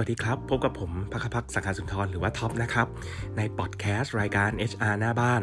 [0.00, 2.86] วัสดีครับ พบกับผมพักพักสังขาสุนทรหรือว่าท็อปนะครับ
[3.36, 5.42] ในพอดแคสต์รายการ HR หน้าบ้าน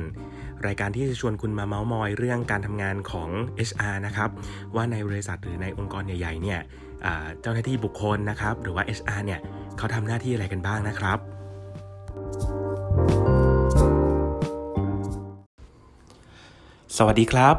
[0.68, 3.30] รายการที่จะชวนคุณมาเมาส์มอยเรื่องการทำงานของ
[3.70, 4.30] HR นะครับ
[4.76, 6.60] ว่าในบริษัทหรือในองค์กรใหญ่ๆเนี่ย
[7.42, 9.40] เจ้าหน้าที่บุคคลนะครับ หรือว่า HR เนี่ย
[9.78, 11.18] เขาทำหน้าที่อะไรกันบ้างนะครับ
[16.98, 17.56] สวัสดีครับ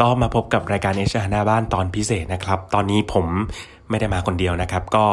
[0.00, 3.26] ก็มาพบกับรายการ HR หน้าบ้านตอนพิเศษนะครับ ตอนนี้ผม
[3.90, 5.04] ไม่ได้มาคนเดียวนะครับ ก็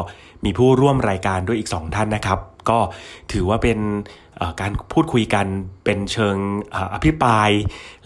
[0.45, 2.39] มีผู้ร่วมรายการด้วยอีก 2 ท่านนะครับ
[2.69, 2.79] ก็
[3.31, 3.79] ถือว่าเป็น
[4.61, 5.45] การพูดคุยกัน
[5.85, 6.37] เป็นเชิง
[6.93, 7.49] อภิปราย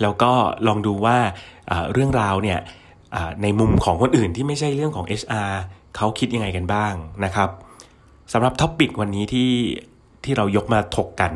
[0.01, 0.31] แล้วก็
[0.67, 1.17] ลองดูว่า
[1.93, 2.59] เรื่องราวเนี่ย
[3.41, 5.51] ในมุมของคนอื่นที่ไม่ใช่เรื่องของ HR
[5.95, 6.93] เขาคิดยังไงกันบ้าง
[7.25, 7.49] นะครับ
[8.33, 9.51] สำหรับท็อปปิกวันนี้ที่
[10.23, 11.31] ที่เรายกมาถกกัน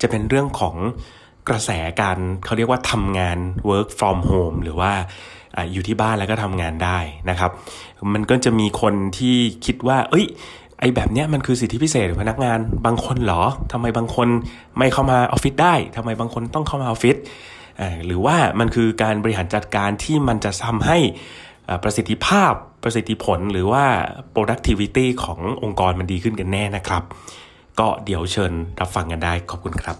[0.00, 0.76] จะเป็นเรื่องของ
[1.48, 1.70] กระแส
[2.00, 3.38] การเขาเรียกว่าทำงาน
[3.70, 4.92] work from home หรือว่า
[5.72, 6.98] อยู่ที่บ้านแล้วก็ทำงานได้
[7.30, 7.50] นะครับ
[8.12, 10.26] มันก็จะมีคนที่คิดว่า เอ้ย
[10.80, 13.42] ไอ้แบบเนี้ยมันคือสิทธิพิเศษพนักงานบางคนเหรอ
[13.72, 14.28] ทำไมบางคน
[14.78, 17.16] ไม่เข้ามาออฟฟิศได้ทำไมบางคนต้องเข้ามาออฟฟิศ
[18.06, 20.98] หรือว่ามันคือการบริหารจัดการที่มันจะทำให้
[21.82, 23.84] ประสิทธิภาพประสิทธิผลหรือว่า
[24.34, 27.02] productivity ขององค์กรมันดีขึ้นกันแน่นะครับ
[27.78, 29.96] ก็เดี๋ยวเชิญรับฟังกันได้ขอบคุณครับ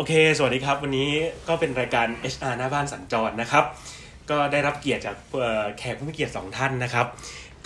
[0.00, 1.10] โอเค สวัสดีครับ วันนี้
[1.48, 3.64] ก็เป็นรายการ HR หน้าบ้านสัญจรนะครับ
[4.30, 5.16] ก็ได้รับเกียรติจาก
[5.78, 7.06] แขกผู้มีเกียรติสองท่านนะครับ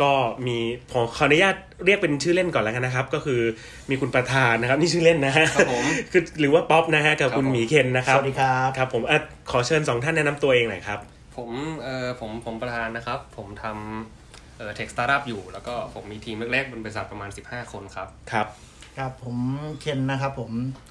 [0.03, 0.13] ก็
[0.47, 0.59] มี
[0.91, 3.41] ผมขออนุญาตเรียกเป็นชื่อเล่นก่อนแล้วกันนะครับ ก็คือ
[3.91, 9.13] มีคุณประธานนะครับนี่ชื่อเล่นนะฮะครับผมคือหรือว่าป๊อปนะฮะกับคุณหมีเคนนะครับสวัสดีครับครับผมอ
[9.51, 10.99] ขอเชิญสองท่านแนะนำตัวเองหน่อยครับ
[11.37, 11.51] ผม
[11.83, 18.47] เอ่อผมผมประธานนะครับ ผมทำเอ่อ tech startup อยู่ แล้วก็ผมมีทีมแรกๆเป็นบริษัทประมาณ 15 คนครับครับ
[18.99, 19.37] ครับผม
[19.81, 20.51] เคนนะครับ ผม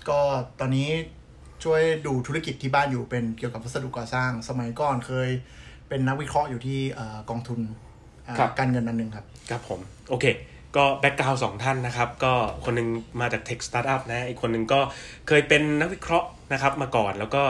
[0.09, 0.19] ก็
[0.59, 0.89] ตอนนี้
[1.63, 5.29] ช่วยดูธุรกิจที่บ้านอยู่เป็นเกี่ยวกับวัสดุก่อสร้าง สมัยก่อนเคย
[5.89, 6.79] เป็นนักวิเคราะห์อยู่ที่
[7.29, 7.59] กองทุน
[8.59, 10.25] การเงินอันหนึ่งครับ ครับผม โอเค
[10.75, 12.33] ก็ background สองท่านนะครับ ก็
[12.65, 12.87] คนนึง
[13.21, 14.79] มาจาก tech startup นะ อีกคนนึงก็
[15.27, 17.43] เคยเป็นนักวิเคราะห์นะครับมาก่อน แล้วก็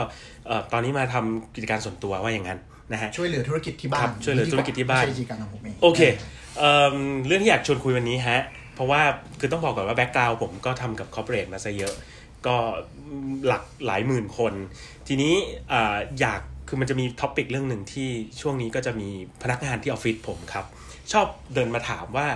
[0.72, 2.58] ตอนนี้มาทำกิจการส่วนตัวว่าอย่างนั้น
[2.92, 5.04] นะฮะ ช่วยเหลือธุรกิจที่บ้าน ช่วยเหลือธุรกิจที่บ้าน
[5.82, 6.00] โอเค
[7.26, 8.40] เรื่องที่อยากชวนคุยวันนี้ฮะ
[8.74, 9.02] เพราะว่า
[9.40, 11.94] คือต้องบอกก่อนว่า background ผมก็ทำกับ corporate มาซะเยอะ
[12.46, 12.56] ก็
[13.46, 14.52] หลักหลายหมื่นคน
[15.08, 15.34] ทีนี้
[15.72, 15.74] อ
[16.20, 18.08] อยากคือมันจะมี topic เรื่องหนึ่งที่
[18.40, 19.08] ช่วงนี้ก็จะมี
[19.42, 20.66] พนักงานที่ออฟฟิศผมครับ
[21.12, 22.28] ชอบเดินมาถามว่า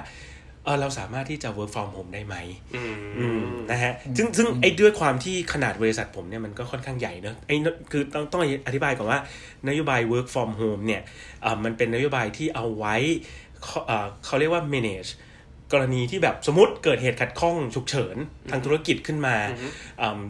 [0.65, 2.37] เออเราสามารถที่จะ work from home ได้ไหม
[3.71, 7.57] นะฮะ ซึ่งซึ่งไอ้ด้วยความที่ขนาดบริษัทผมเนี่ยมันก็ค่อนข้างใหญ่เนอะไอ้
[7.93, 9.21] คือต้องต้องอธิบายก่อนว่า
[9.69, 11.03] นโยบาย work from home เนี่ย
[11.65, 12.97] มันเป็นนโยบายที่เอาไว้
[14.25, 15.11] เขาเรียกว่า manage
[15.73, 18.17] กรณีที่แบบสมมติเกิดเหตุขัดข้องฉุกเฉิน
[18.51, 19.37] ทางธุรกิจขึ้นมา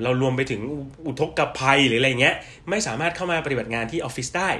[0.02, 0.60] เรารวมไปถึง
[1.06, 2.34] อุทกภัยหรืออะไรเงี้ย
[2.70, 4.50] ไม่สามารถเข้ามาปฏิบัติงานที่ออฟฟิศได้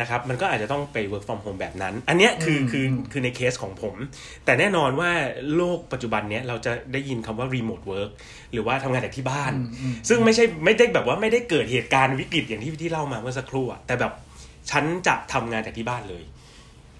[0.00, 3.94] นะครับมันก็อาจจะต้องไป work from home แบบนั้น อันนี้คือคือคือในเคสของผม
[4.44, 5.10] แต่แน่นอนว่า
[5.56, 8.10] โลกปัจจุบันเนี้ยเราจะได้ยินคำว่า remote work
[8.52, 9.52] หรือว่าทำงานจากที่บ้าน
[10.08, 14.12] ซึ่งไม่ใช่ไม่ได้แบบว่าไม่ได้เกิดเหตุการณ์วิกฤตอย่างที่ที่เล่ามาเมื่อสักครู่แต่แบบ
[14.70, 16.24] ฉันจะทำงานจากที่บ้านเลย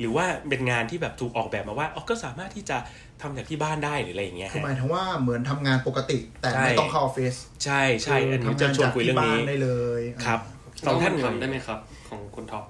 [0.01, 2.77] หรือว่าเป็นงานที่แบบถูกออกแบบมาว่าอ๋อก็สามารถที่จะ
[3.23, 7.35] ทำจากที่บ้านได้หรืออะไรอย่างเงี้ยคือหมายถึงว่าเหมือนทำงานปกติ แต่ไม่ต้องเข้าออฟฟิศ
[7.65, 10.41] ใช่ใช่อันนี้จะชวนคุยเรื่องนี้ได้เลยครับ
[10.87, 12.65] สองท่านทำได้ไหมครับ ของคุณท็อป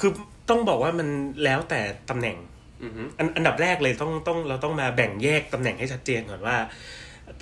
[0.00, 0.10] คือ
[0.50, 1.08] ต้องบอกว่ามัน
[1.44, 2.36] แล้วแต่ตำแหน่ง
[3.36, 6.56] อันดับแรกเลยต้องต้องเราต้องมาแบ่งแยกตำแหน่งให้ชัดเจนก่อนว่า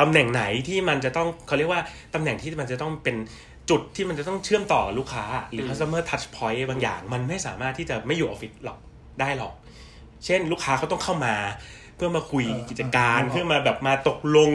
[0.01, 1.81] ตำแหน่งไหนที่มันจะต้องเขาเรียกว่า
[2.15, 3.17] ตำแหน่งที่มันจะต้องเป็น
[3.71, 8.79] จุดที่มันจะต้องเชื่อมต่อลูกค้า หรือ customer touch point บางอย่าง มันไม่สามารถที่จะไม่อยู่ออฟฟิศหรอก
[9.21, 9.55] ได้หรอก
[10.25, 11.35] เช่น ลูกค้าเขาต้องเข้ามา
[11.97, 14.51] เพื่อมาคุยกิจการเพื่อมาแบบมาตกลง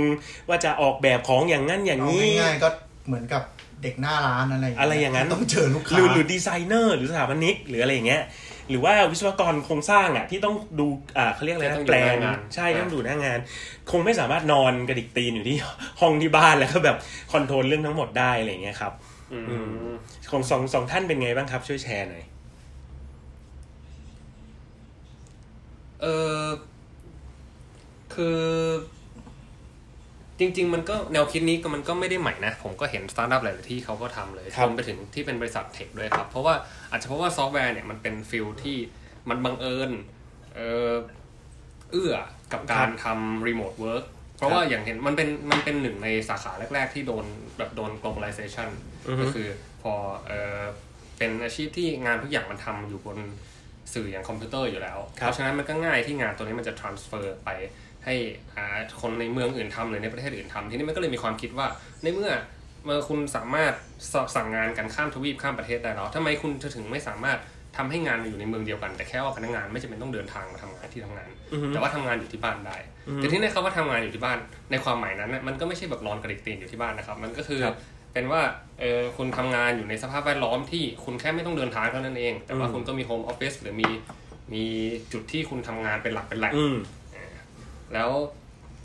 [0.50, 2.70] ว่าจะออกแบบของอย่างนั้นอย่างนี้ง่ายๆก็
[3.08, 3.44] เหมือนกับ
[3.84, 8.22] เด็กหน้าร้านอะไรอะไรอย่างนั้นต้องเจอลูกค้าหรือหรือดีไซเนอร์หรือสถาปนิกหรืออะไรอย่างเงี้ย
[8.70, 12.16] หรือว่าวิศวกรโครงสร้างอะที่ต้องดูอ่าเขาเรียกอะไรนะแปลน
[12.56, 13.40] ใช่ต้องดูหน้างาน
[13.92, 15.58] คงไม่สามารถนอนกระดิกตีนอยู่ที่
[16.02, 16.98] ห้องที่บ้านแล้วก็แบบ
[17.31, 18.94] control เรื่องทั้งหมดได้อะไรเงี้ยครับ
[20.31, 22.24] ของสองสองท่านเป็นไงบ้างครับ ช่วยแชร์หน่อย
[26.01, 26.06] เอ
[26.42, 26.44] อ
[28.13, 28.42] คือ
[30.39, 36.56] จริง ๆ มันก็แนวคิดนี้ก็มันก็ไม่ได้ใหม่นะ ผมก็เห็นสตาร์ทอัพหลายที่เขาก็ทำเลยรวมไปถึงที่เป็นบริษัทเทคด้วยครับ เพราะว่า
[36.92, 38.77] อาจจะเพราะว่าซอฟต์แวร์เนี่ยมันเป็น field ที่
[39.30, 39.92] มันบังเอิญ
[40.56, 40.59] เอ
[40.89, 40.92] อ
[41.92, 42.15] เอื้อ
[42.54, 44.04] กับการทำ remote work
[44.38, 47.25] เพราะว่าอย่างเห็นมันเป็นมันเป็นหนึ่งในสาขาแรก ๆ ที่โดน
[47.57, 48.69] แบบโดน globalization
[49.21, 49.47] ก็คือ
[49.81, 49.94] พอ
[50.27, 50.62] เออ
[51.18, 53.18] เป็นอาชีพที่งานทุกอย่างมันทำอยู่บน
[53.94, 57.50] สื่ออย่างคอมพิวเตอร์อยู่แล้ว เพราะฉะนั้นมันก็ง่ายที่งานตัวนี้มันจะ transfer ไป
[58.06, 58.16] ให้
[59.01, 61.68] คนในเมืองอื่นทำหรือในประเทศอื่นทำทีนี้มันก็เลยมีความคิดว่า
[62.04, 62.31] ในเมื่อ
[62.86, 63.74] เมื่อคุณสามารถ
[64.36, 67.39] สั่งงานกันข้ามทวีปข้ามประเทศได้แล้วทำไมคุณจะถึงไม่สามารถ
[67.78, 71.30] ทำให้งานมันอยู่ในเมืองเดียวกัน แต่แค่ว่าพนักงานไม่จำเป็นต้องเดินทางมาทำงานที่ทำงาน
[71.69, 72.78] แต่ว่าทำงานอยู่ที่บ้านได้
[73.16, 74.38] แต่ที่ในคำว่าทำงานอยู่ที่บ้าน
[74.72, 77.78] ในความหมายนั้นนะมันก็ไม่ใช่แบบนอนกระดิกตีนอยู่ที่บ้านนะครับ มันก็คือครับ
[78.13, 78.42] เป็นว่า
[78.80, 83.90] เออคุณทำงานอยู่ในสภาพแวดล้อมที่คุณแค่ไม่ต้องเดินทางเท่านั้นเอง แต่ว่าอืมคุณก็มี home office หรือมี
[84.54, 84.63] มี
[85.13, 86.78] จุดที่คุณทำงานเป็นหลักเป็นแหล่งอืม
[87.94, 88.12] แล้ว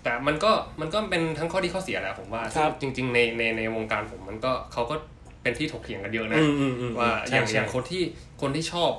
[0.02, 4.94] แต่มันก็มันก็เป็นทั้งข้อดีข้อเสียแหละผมว่าครับซึ่งจริง ๆ ในในในวงการผมมันก็เขาก็
[5.42, 8.02] เป็นที่ถกเถียงกันเยอะนะอืมอืมอืมว่าใช่อย่างใช่อย่างคนที่
[8.42, 8.90] คนที่ชอบ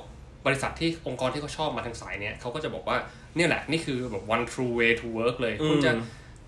[0.46, 2.96] บริษัทที่องค์กรที่เขาชอบมาทางสายเนี้ยเขาก็จะบอกว่า
[3.36, 5.92] เนี่ยแหละนี่คือแบบ one true way to work เลยอืมคุณจะ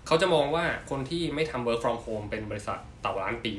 [0.07, 3.53] เขาจะมองว่าคนที่ไม่ทำ work from home เป็นบริษัทเต่าล้านปี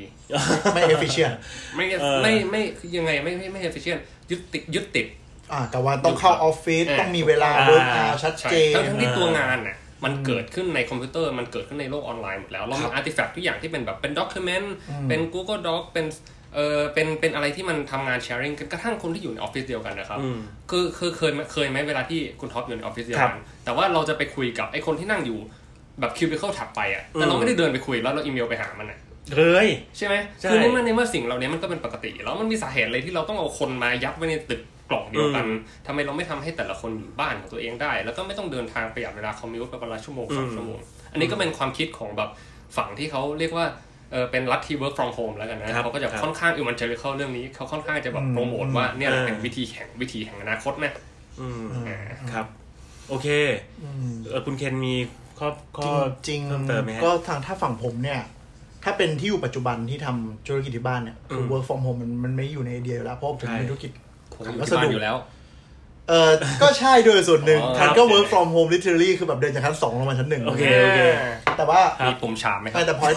[0.73, 1.33] ไม่ efficient
[1.75, 2.61] ไม่เออไม่ไม่
[2.97, 3.99] ยังไงไม่ไม่ไม่ efficient
[4.29, 5.07] ยึดติดยึดติด
[5.51, 16.05] อ่า แต่ว่าต้องเข้าออฟฟิศเออต้องมีเวลาอ่าเวิร์กอาชัดใช่เจนทั้งทั้งที่ตัวงานน่ะมันเกิดขึ้นในคอมพิวเตอร์มันเกิดขึ้นในโลกออนไลน์หมดแล้วเราครัมีบอาร์ติแฟกต์ทุกอย่างที่เป็นแบบเป็นด็อกิเมนต์อืมเป็น Google Doc เป็น
[16.55, 25.39] เออเป็นเป็นอะไรที่มันทำงานแชร์ริงกันกระทั่งคนที่อยู่ในออฟฟิศเดียวกันนะครับอืมคือคือเคยเคยไหมเวลาที่คุณท็อปอยู่ในออฟฟิศเดียวครักับนแต่ว่าเราจะไปคุยกับไอ้คนที่นั่งอยู่
[25.99, 28.99] แบบคิวบิเคิลถัดไปอะแต่เราอืมไม่ได้เดินไปคุยแล้วเราอีเมลไปหามันอะ
[29.35, 29.67] เลย
[29.97, 35.45] ใช่ไหมใช่คือในเมื่อในเมื่อสิ่งเหล่านี้มันก็เป็นปกติ แล้วมันมีสาเหตุอะไรที่เราต้องเอาคนมายัดไว้ในตึกกล่องเดียวกัน
[35.87, 40.79] ทำไมเราไม่ทำให้แต่ละคนอยู่บ้านของตัวเองได้ แล้วก็ไม่ต้องเดินทางประหยัดเวลาคอมมิวต์ไปวันละชั่วโมงสองอืมชั่วโมง
[41.11, 42.29] อันนี้ก็เป็นความคิดของแบบ
[42.77, 43.65] ฝั่งที่เขาเรียกว่า
[44.11, 50.93] เออเป็นรัฐที่ work from home แล้วกันนะเขาก็จะค่อนข้างอิมันเจอเข้าเรื่องนี้เขาค่อนข้างจะแบบโปรโมทว่าเนี่ยแหละเป็นวิธีแห่งวิธีแห่งอนาคตนะ
[51.41, 51.99] อืมอ่า
[52.31, 52.45] ครับ
[53.09, 53.27] โอเค
[53.83, 54.95] อืมเออคุณเคนมี
[55.39, 55.91] ข้อข้อ
[56.27, 58.21] จริงเพิ่มเติมไหมฮะๆก็ทางถ้าฝั่งผมเนี่ย
[58.83, 63.91] ถ้าเป็นที่อยู่ปัจจุบันที่ทำธุรกิจที่บ้านเนี่ยคืออืม work from home มันมันไม่อยู่ในไอเดียอยู่แล้ว เพราะผมใช่เป็นธุรกิจ
[64.35, 65.15] ผมอยู่ที่บ้านอยู่แล้ว
[66.09, 66.31] เออ
[66.63, 71.01] ก็ใช่โดยส่วนหนึ่งอ๋อมันก็ครับ work from home literally คือแบบเดินจากชั้นสองลงมาชั้นหนึ่งโอเคโอเค
[71.57, 73.15] แต่ว่ามีปุ่มชามไหมครัไม่บแต่ point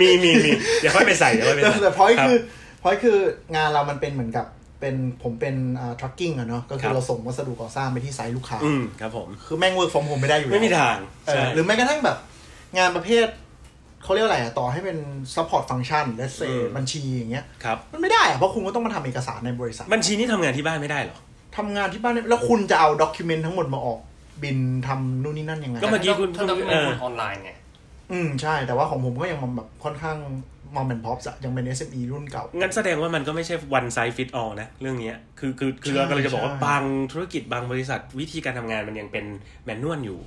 [0.00, 0.50] มีมีมี
[0.82, 2.38] อย่าค่อยไปใส่อย่าค่อยไปแต่ใส่แต่ point รับคือ
[2.82, 3.18] point คือ
[3.56, 4.46] งานเรามันเป็นเหมือนกับ
[4.80, 10.96] เป็นผมเป็นอ่า trucking อะเนาะก็คืครัอบ เราส่งวัสดุก่อสร้างไปที่ไซต์ลูกค้า อืมครับผม คือแม่ง work from home ไม่ได้อยู่แล้วไม่มีทาง
[11.26, 12.16] เออใช่ หรือแม้กระทั่งแบบ
[12.78, 13.26] งานประเภท
[14.02, 14.98] เขาเรียกอะไรอะต่อให้เป็น
[15.34, 21.18] support function let's say อืม บัญชีอย่างเงี้ย ครับ มันไม่ได้อะเพราะคุณก็ต้องมาทำเอกสารในบริษัทบัญชีนี่ทำงานที่บ้านไม่ได้เหรอ
[21.56, 24.00] ทำงานที่บ้านเนี่ยแล้วคุณจะเอาด็อกิเมนต์ทั้งหมดมาออก
[24.42, 27.50] บินทำนู่นนี่นั่นยังไงก็เมื่อกี้คุณถ้าเราคุณเป็นเออคนออนไลน์ไง
[28.12, 30.16] อืมใช่แต่ว่าของผมก็ยังแบบค่อนข้าง
[30.76, 39.24] มองเป็นพ็อปอะยังเป็น SME รุ่นเก่า งั้นแสดงว่ามันก็ไม่ใช่ one size fit all นะ เรื่องเนี้ยคือคือคือใช่เรากำลังจะบอกว่าใช่บางธุรกิจบางบริษัทวิธีการทำงานมันยังเป็น
[39.64, 40.20] manual อยู่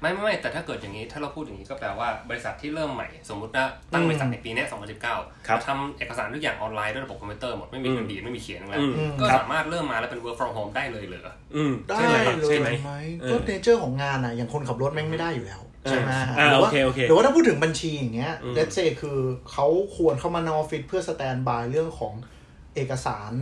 [0.00, 4.66] ไม่ไม่ไม่แต่ถ้าเกิดอย่างนี้ถ้าเราพูดอย่างนี้ก็แปลว่าบริษัทที่เริ่มใหม่ สมมติว่าตั้งบริษัทในปีเนี้ย
[5.06, 19.18] 2019ครับทำเอกสารทุกอย่างออนไลน์ด้วยระบบคอมพิวเตอร์หมดไม่มีอืมพิมพ์ดีดไม่มีเขียนแล้วอืมก็ครับสามารถเริ่มมาแล้วเป็น work from home ได้เลยเหรออืมได้ใช่ไหมเลยใช่ไหมไหมเออก็ nature ของงานอะอย่างคนขับรถแม่งไม่ได้อยู่แล้ว ใช่ไหมอ่าหรือว่าโอเคโอเคหรือว่าถ้าพูดถึงบัญชีอย่างเงี้ยอืม let's say คือ
[19.52, 19.66] เขา
[19.96, 22.14] ควรเข้ามาในออฟฟิศเพื่อ standby เรื่องของ
[22.74, 23.32] เอกสาร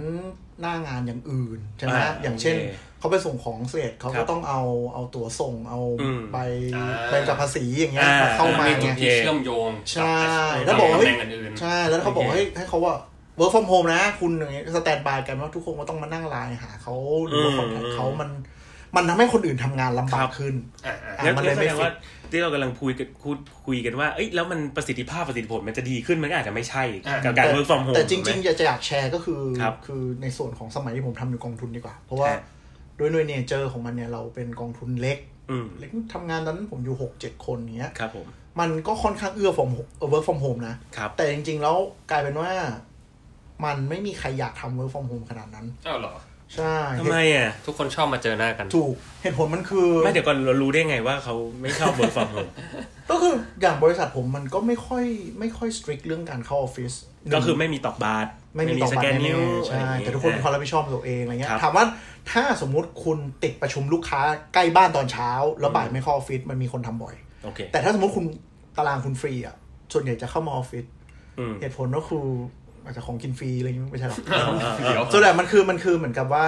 [0.61, 4.63] หน้างานอย่างอื่นใช่ไหมอ่าอย่างเช่นโอเคเขาไปส่งของเสร็จเขาครัก็บต้องเอา
[4.95, 6.39] เอาตั๋วส่งเอาอืมใบ
[6.77, 10.17] อ่าใบกับภาษีอย่างเงี้ยอ่าเข้ามามีไงจุดที่เชื่อมโยงใช่
[10.57, 12.95] กับแล้วบอกว่าตำเฮ้ยแหน่งอื่นๆใช่แล้วเขาบอกโอเคให้ให้เขาว่า
[13.39, 16.95] work from home นะ คุณอย่างเงี้ยสแตนบายกันว่าทุกคนก็ต้องมานั่งไลน์หาเขา
[17.27, 18.31] หรือว่าคอนแทคเขามัน
[18.97, 20.55] มันทำให้คนอื่นทำงานลำบากขึ้น
[20.87, 21.91] อะอะอะงั้นมันเลงั้ยนแสไม่ดง fit ว่า
[22.35, 23.37] ที่เรากำลังคุยกันคุย
[23.67, 32.43] คุยกันว่า เอ้ยแล้วมันประสิทธิภาพประสิทธิผลมันจะดีขึ้นมันก็อาจจะไม่ใช่อ่ากับการแต่ work from home แต่จริงถูกๆไหมอยากจะอยากแชร์ก็คือครับคือในส่วนของสมัยที่ผมทำอยู่กองทุนดีกว่า เพราะว่าฮะ
[32.99, 35.19] ด้วยด้วยเนเจอร์ของมันเนี่ยเราเป็นกองทุนเล็ก
[35.51, 38.27] อืมเล็กทำงานตอนนั้นผมอยู่หกเจ็ดคนอย่างเงี้ยครับผม
[38.61, 39.71] มันก็ค่อนข้างเอื้อ from
[40.13, 41.77] work from home นะครับแต่จริงๆแล้ว
[42.11, 42.51] กลายเป็นว่า
[43.65, 46.15] มันไม่มีใครอยากทำ work from home ขนาดนั้นอ้าวเหรอ
[46.57, 52.51] ใช่ทำไมอะ ทุกคนชอบมาเจอหน้ากัน ถูกเหตุผลมันคือ ไม่เดี๋ยวก่อนเรารู้ได้ไงว่าเขาไม่ชอบ work from home
[53.11, 55.05] ก็คืออย่างบริษัทผมมันก็ไม่ค่อย
[55.39, 56.93] ไม่ค่อย strict เรื่องการเข้าออฟฟิศ
[57.35, 58.25] ก็คือไม่มีตอกบาร์
[58.57, 61.85] ไม่มีต่อสบัตแกรนแน่นิ้วๆใช่อะไรอย่างงี้แต่ทุกคนมีความรับผิดชอบตัวเองอะไรเงี้ยครับถามว่า
[62.33, 64.21] ถ้าสมมุติคุณติดประชุมลูกค้า
[64.55, 65.31] ใกล้บ้านตอนเช้า
[65.61, 68.27] แล้วบ่ายไม่เข้าออฟฟิศมันมีคนทำบ่อยโอเคแต่ถ้าสมมติคุณ
[68.77, 69.57] ตารางคุณฟรีอะ
[69.93, 70.85] ส่วนใหญ่จะเข้ามาออฟฟิศ
[71.39, 72.27] อืมเหตุผลก็คือ
[72.85, 74.19] อาจจะของกินฟรีอะไรอย่างงี้ไม่ใช่หรอก
[74.77, 76.47] เดี๋ยวส่วนใหญ่มันคือมันคือเหมือนกับว่า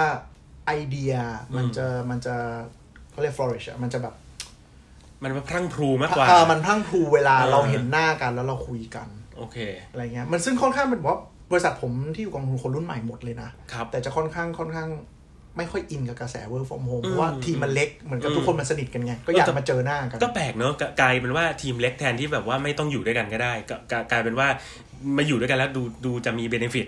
[0.67, 1.13] ไอเดีย
[1.57, 2.35] มันจะมันจะ
[3.11, 4.13] เขาเรียก flourish อะมันจะแบบ
[5.23, 9.57] มันพรั่งพรูมากกว่าเออมันพรังพรูเวลาเออเราเห็นหน้ากันแล้วเราคุยกัน โอเค
[9.91, 11.19] อะไรเงี้ย มันซึ่งค่อนข้างเป็นว่า
[11.51, 14.89] บริษัทผมที่อยู่กองทุนคนรุ่นใหม่หมดเลยนะครับแต่จะค่อนข้างค่อนข้าง
[15.57, 23.71] ไม่ค่อยอินกับกระแส work from home อืมเพราะว่าทีมมันเล็กเหมือนกับอืมทุกคนมันสนิทกันไง ก็อยากมาเจอหน้ากัน ก็แปลกเนอะกลกลายเป็นว่าทีมเล็กแทนที่แบบว่าไม่ต้องอยู่ด้วยกันก็ได้ก
[24.11, 24.47] กลายเป็นว่า
[25.17, 26.87] มาอยู่ด้วยกันแล้วดูดูจะมีเบนฟิต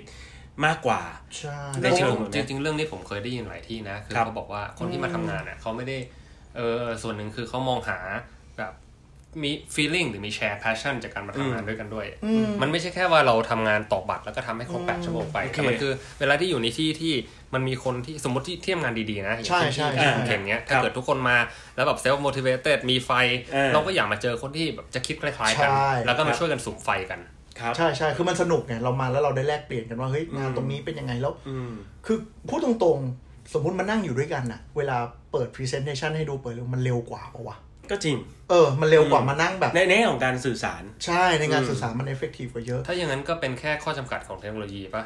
[0.66, 1.01] มากกว่า
[1.38, 5.98] ใช่ในเชิงจริงๆจริง ๆ เรื่องนี้ผมเคยได้ยินหลายที่นะ คือครับเขาบอกว่าคนที่มาทำงานอะเขาไม่ได้
[6.58, 7.98] เออส่วนหนึ่งคือเขามองหา
[8.58, 8.74] แบบ
[9.44, 12.08] มี feeling หรือมีแชร์ passion จากการมาทำงานด้วยกันด้วย
[12.62, 17.13] มันไม่ใช่แค่ว่าเราทำงานตอกบัตรแล้วก็ทำให้ครบแปดชั่วโมงไปโอเคแต่มันคือเวลาที่อยู่ในที่ที่
[17.54, 21.38] มันมีคนที่สมมติที่ที่ทำงานดีๆนะอย่างใช่ที่ใช่ที่ใช่คุณเคนเนี้ยครัถ้าบเกิดทุกคนมา
[21.75, 23.12] แล้วแบบ self motivated มีไฟ
[23.54, 27.20] เออเราก็อยากมาเจอคนที่แบบจะคิดคล้ายๆกันใช่แล้วก็ครัมาบช่วยกันสูบไฟกัน
[27.62, 31.72] ครับใช่ใช่คือมันสนุกไงเรามาแล้วเราได้แลกเปลี่ยนกันว่าเฮ้ยงานตรงนี้เป็นยังไงแล้วอืม
[32.06, 32.18] คือ
[32.50, 34.98] พูดตรงๆ สมมุติมานั่งอยู่ด้วยกันอะเวลา
[35.32, 37.58] เปิด presentation ให้ดูเปิดเรื่องมันเร็วกว่าปะวะ
[37.92, 38.18] ก็จริง
[38.50, 45.04] เออ มันเร็วกว่ามานั่งแบบ ในในแง่ของการสื่อสาร ใช่ ในงานอืมสื่อสารมัน effective กว่าเยอะ ถ้าอย่างนั้นก็เป็นแค่ข้อจำกัดของเทคโนโลยีป่ะ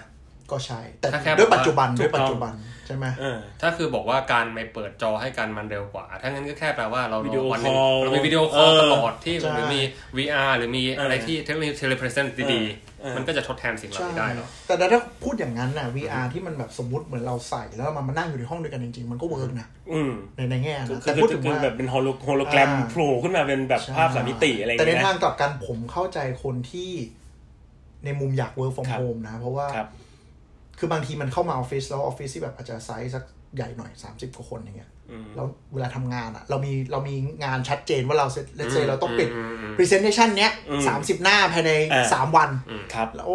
[0.53, 2.53] ก็ใช่ แต่ถ้าแค่ด้วยบอกว่าปัจจุบันถูด้วยกต้องปัจจุบัน
[2.87, 9.81] ใช่ไหมเออถ้าคือบอกว่าการไม่เปิดจอให้กันมันเร็วกว่า ถ้างั้นก็แค่แปลว่าเราวิดีโอวันหนึ่ง call เรามีวิดีโอคอลเออตลอดที่ใช่หรือมี
[10.17, 12.61] VR หรือมีอะไรเออที่เทคโนโลยี telepresence ดี
[13.01, 26.91] เออๆมันก็จะทดแทนสิ่งเหล่าใช่นี้ได้เนาะแต่ถ้าพูดอย่างนั้นน่ะ VR ที่มันแบบสมมุติเหมือนเราใส่แล้วมันมานั่งอยู่ในห้องด้วยกันจริงๆ มันก็ work นะอืมในในแง่คือนะคืแต่อพูดถึงคือว่าแบบเป็นโฮโลโฮโลแกรมอ่าโผล่ขึ้นมาเป็นแบบใช่ภาพสามมิติอะไรอย่างแต่ในเงี้ยทางนะกลับกันผมเข้าใจคนที่
[28.05, 29.67] ในมุมอยาก work from ครับ home นะ เพราะว่า
[30.79, 33.23] ครับคือบางทีมันเข้ามาออฟฟิศแล้วออฟฟิศที่แบบอาจจะไซส์สัก
[33.55, 42.49] ใหญ่หน่อย 30กว่าคนอย่างเงี้ยอืมแล้วเวลาทำงานอะเรามีเรามีงานชัดเจนว่าเราเซตเลเซเราต้องปิดอืมอืม presentation เนี้ยอืมสามสิบหน้าภายในอ่าสามวัน
[42.93, 43.33] ครับแล้ว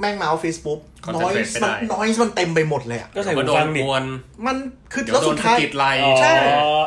[0.00, 4.04] แม่งมาออฟฟิศปุ๊บ Concentrate น้อยไม่มันได้น้อยมันเต็มไปหมดเลยอะก็ใส่เดี๋ยวหูโดฟันงดิกวน
[4.46, 4.56] มัน
[4.92, 6.32] คือเดี๋ยแล้ววโดสุนดสะท้ายกิดไหลอ๋อใช่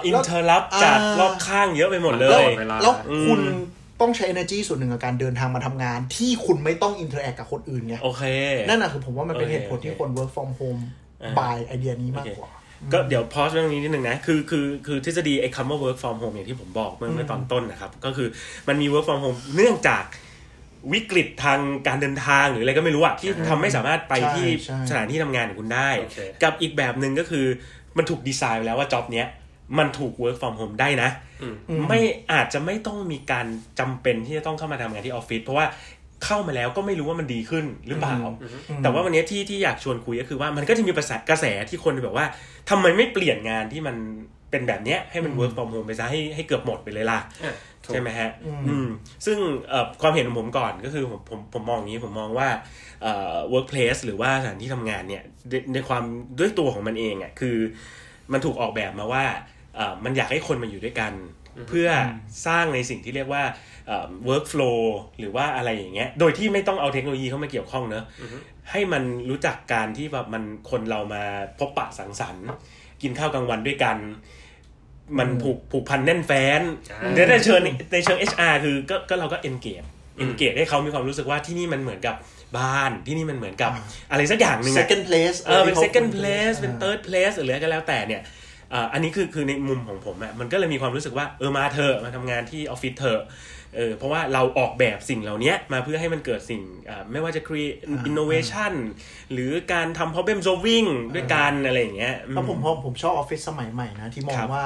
[0.05, 2.93] อินเทอร์ลับจากอ่ารอบข้างเยอะไปหมดเลแล้วยเวลาแล้ว
[3.27, 3.59] คุณอืม
[4.03, 8.23] ต้องใช้ energy ส่วนหนึ่งกับการเดินทางมาทำงาน ที่คุณไม่ต้อง interact กับคนอื่นไงโอเค
[8.67, 10.81] นั่นน่ะคือผมว่ามันเป็นโอเคเหตุผลที่โอเคคน work from home
[11.23, 12.51] อ่า by ไอเดียนี้มากกว่า
[12.93, 18.27] ก็เดี๋ยวพอสเรื่องนี้นิดนึงนะ คือคือคือทฤษฎีไอ้คำว่า work from home อย่างที่ผมบอกเมื่อเมื่อตอนต้นนะครับ ก็คือ
[18.67, 20.03] มันมี work from home เนื่องจาก
[20.93, 27.45] วิกฤตทางการเดินทางหรืออะไรก็ไม่รู้อะที่ทำไม่สามารถไปใช่ที่ใช่สถานที่ทำงานของคุณได้โอเคกับอีกแบบหนึ่งก็คือ
[27.97, 29.27] มันถูกดีไซน์ไว้แล้วว่าจ็อบเนี้ย
[29.77, 31.32] มันถูก work from home ได้นะอืม
[31.89, 31.99] ไม่
[32.31, 33.45] อาจจะไม่ต้องมีการ
[33.79, 35.65] จำเป็นที่จะต้องเข้ามาทำงานที่ออฟฟิศเพราะว่า
[36.25, 38.17] เข้ามาแล้วก็ไม่รู้ว่ามันดีขึ้นหรือเปล่า
[38.83, 42.25] แต่ว่าวันนี้ที่ที่อยากชวนคุยก็คือว่ามันก็จะมีกระแสกระแสที่คนแบบว่า
[42.69, 43.95] ทำไมไม่เปลี่ยนงานที่มัน
[44.51, 48.87] เป็นแบบเนี้ยให้มัน work from home ไปซะให้ให้เกือบหมดไปเลยล่ะอะถูกใช่ไหมฮะ อืมอืม
[49.25, 49.37] ซึ่ง
[49.69, 52.49] เอ่อความเห็นของผมก่อนก็คือผมผมผมมองอย่างนี้ผมมองว่า
[53.01, 56.03] เอ่อ workplace หรือว่าสถานที่ทำงานเนี่ยในในความ
[56.39, 57.57] ด้วยตัวของมันเองอะคือ
[58.31, 59.62] มันถูกออกแบบมาว่าเอ่อ
[60.03, 61.13] มันอยากให้คนมาอยู่ด้วยกัน
[61.69, 61.89] เพื่อ
[62.47, 63.43] สร้างในสิ่งที่เรียกว่า
[63.87, 64.79] เอ่อ workflow
[65.19, 68.03] หรือว่าอะไรอย่างเงี้ย โดยที่ไม่ต้องเอาเทคโนโลยีเข้ามาเกี่ยวข้องเนอะ
[68.71, 71.23] ให้มันรู้จักการที่แบบมันคนเรามา
[71.59, 72.47] พบปะสังสรรค์
[73.01, 73.97] กินข้าวกลางวันด้วยกัน
[75.19, 77.59] มันผูกผูกพันแน่นแฟ้นใช่เดี๋ยวในเชิง
[77.93, 79.87] ในเชิง HR คือก็ก็เราก็ engage
[80.23, 82.15] engage ให้เขามีความรู้สึกว่าที่นี่มันเหมือนกับ
[82.57, 83.71] บ้านที่นี่มันเหมือนกับ
[84.11, 88.21] อะไรสักอย่างหนึ่งอะ second place เออเป็นที่ขา second place เป็นอ่า third place หรืออะไรก็แล้วแต่เนี่ย
[88.73, 93.21] อ่าอันนี้คือคือในมุมของผมอะมันก็เลยมีความรู้สึกว่าเออมาเถอะมาทำงานที่ออฟฟิศเถอะ
[93.75, 97.77] เออเพราะว่าเราออกแบบสิ่งเหล่านี้มาเพื่อให้มันเกิดสิ่งอ่าไม่ว่าจะ create
[98.09, 98.73] innovation
[99.33, 104.65] หรือการทำ problem solving ด้วยกันอะไรอย่างเงี้ยอืแล้วผมพอผมชอบออฟฟิศสมัยใหม่นะ ที่มอคงรับว่า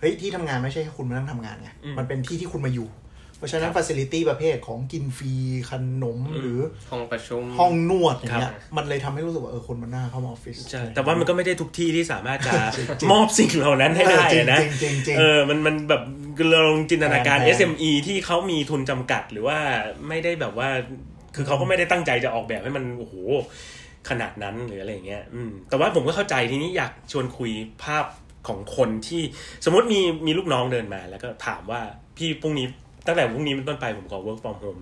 [0.00, 2.88] เฮ้ย ที่ทำงานไม่ใช่แค่คุณมานั่งทำงานไงอืมมันเป็นที่ที่คุณมาอยู่
[3.38, 5.34] เพราะฉะนั้นฟ a ซิลิตี้ประเภทของกินฟรี
[5.70, 6.58] ขนมหรือ
[6.90, 12.52] ห้องประชุมห้องนวดอย่างเงี้คยรับมันเลยทำให้รู้สึกว่าเออคนมันน่าเข้ามาออฟฟิศใช่แต่ว่ามันก็ไม่ได้ทุกที่ที่สามารถจะ
[13.12, 16.02] มอบสิ่งเหล่านั้นให้ได้เออจริงนะจริงจริงจริงเออมันมันแบบ
[16.50, 19.58] เราลองจินตนาการแพงๆ SME ที่เขามีทุนจำกัดหรือว่า
[20.08, 20.68] ไม่ได้แบบว่า
[21.34, 23.14] คือเขาก็ไม่ได้ตั้งใจจะออกแบบให้มันโอ้โห
[24.08, 27.50] ขนาดนั้นหรืออะไรอย่างเงี้ยอืมแต่ว่าผมก็เข้าใจทีนี้อยากชวนคุย
[27.84, 28.04] ภาพ
[28.48, 29.22] ของคนที่
[29.64, 31.80] สมมติมีมีลูกน้องเดินมา แล้วก็ถามว่า
[32.16, 32.66] พี่พรุ่งนี้
[33.08, 34.80] ตั้งแต่พรุ่งนี้เป็นต้นไปผมขอ work from home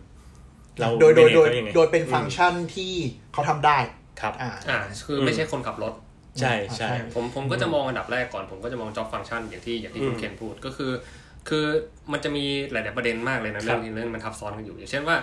[0.81, 2.93] เราโดยโดย manage โดยเขายังไงโดยเป็นฟังก์ชันที่
[3.33, 3.79] เขาทำได้
[4.21, 5.93] ครับอ่าอ่าคือไม่ใช่คนขับรถ
[6.41, 10.93] ใช่ใช่ใช่ผมผมก็จะมองอันดับแรกก่อน ผมก็จะมอง job function อย่างที่อย่างที่คุอืณมเคนพูดก็คือ
[11.49, 11.65] คือ
[12.13, 15.17] มันจะมีหลาย ๆ ประเด็นมากเลยนะครัเรื่บองนี้เรื่องมันทับซ้อนกันอยู่ อย่างเช่นว่า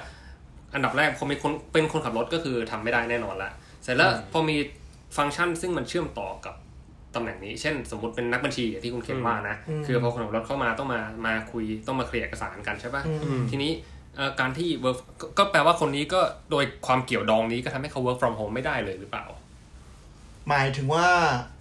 [0.74, 3.52] อันดับแรกพอมีคนเป็นคนขับรถก็คือทำไม่ได้แน่นอนละ
[3.84, 4.56] เสร็จแล้วพอมี
[5.18, 6.56] ฟังก์ชันซึ่งมันเชื่อมต่อกับ
[7.16, 13.72] ตำแหน่งนี้ เช่นสมมติเป็นนักบัญชีอย่างที่คุณเคนว่านะอืมคือพอคนขับรถเข้ามาต้องมามาคุยต้องมาเคลียร์เอกสารกันใช่ปะอืมทีนี้
[14.16, 19.26] เอ่อการที่ work ก็ก็แปลว่าคนนี้ก็โดยความเกี่ยวดองนี้ก็ทำให้เขา work from home ไม่ได้เลยหรือเปล่า
[20.50, 21.08] หมายถึงว่า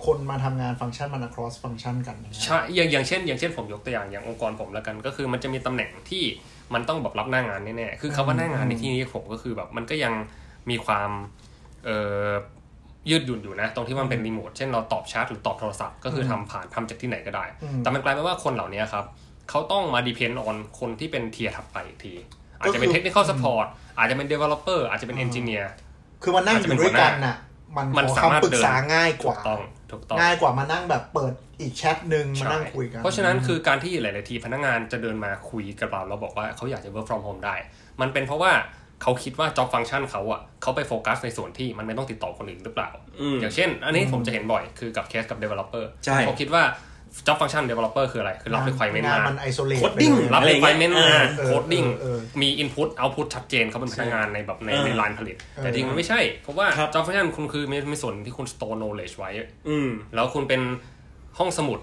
[0.06, 6.24] คนมาทำงานฟังก์ชันมัน cross ฟังก์ชันกันอย่างเงี้ยใช่อย่างอย่างเช่น อย่างเช่นผมยกตัวอย่างอย่างองค์กรผมแล้วกัน ก็คือมันจะมีตำแหน่งที่
[6.74, 10.12] มันต้องแบบรับหน้างานแน่ๆคือคำว่าหน้างานในที่นี้ผมก็คือแบบมันก็ยัง
[10.70, 11.10] มีความ
[11.84, 12.28] เอ่อ
[13.10, 19.04] ยืดหยุ่นอยู่นะ ตรงที่มันเป็นรีโมทเช่นเราตอบแชทหรือตอบโทรศัพท์ก็คือทำผ่านทำจากที่ไหนก็ได้อืมแต่มันกลายเป็นว่าคนเหล่านี้ครับ
[19.50, 22.14] เขาต้องมา depend on คนที่เป็น tier ถัดไปอีกที
[22.60, 23.66] อาจจะเป็น technical support
[23.98, 25.66] อาจจะเป็น developer อาจจะเป็น engineer
[26.22, 27.36] คือมันนั่งอยู่ด้วยกันน่ะ
[27.76, 37.54] มันมันขอสามารถคำปรึกษาเดินง่ายกถูว่ากต้องถูกต้องง่ายกว่ามานั่งแบบเปิดอีกแชทหนึ่งมานั่งคุยกัน เพราะฉะนั้นคือการที่หลาย ๆ ทีพนักงานจะเดินมาคุยกับเราแล้วบอกว่าเขาอยากจะ work from home ได้
[38.00, 38.52] มันเป็นเพราะว่า
[39.02, 42.90] เขาคิดว่า job function เขาอะเขาไปโฟกัสในส่วนที่มันไม่ต้องติดต่อคนอื่นหรือเปล่า
[43.20, 46.62] อืมอย่างเช่น อันนี้ผมจะเห็นบ่อยคือกับเคสกับ developer ใช่เขาคิดว่า
[47.26, 53.26] job function developer คืออะไร คือรับ requirement งานมามันไอโซเลต Coding รับอะไรเงี้ย requirement มาเออ coding เออเออมี input output
[53.34, 59.30] ชัดเจนเขาเป็นพนักงานในแบบในเออในลานผลิต แต่จริงมันไม่ใช่ เพราะว่าครับ job function คุณคือมีมีส่วนที่คุณ store knowledge ไว้
[59.68, 60.62] อืมแล้วคุณเป็น
[61.38, 61.78] ห้องสมุด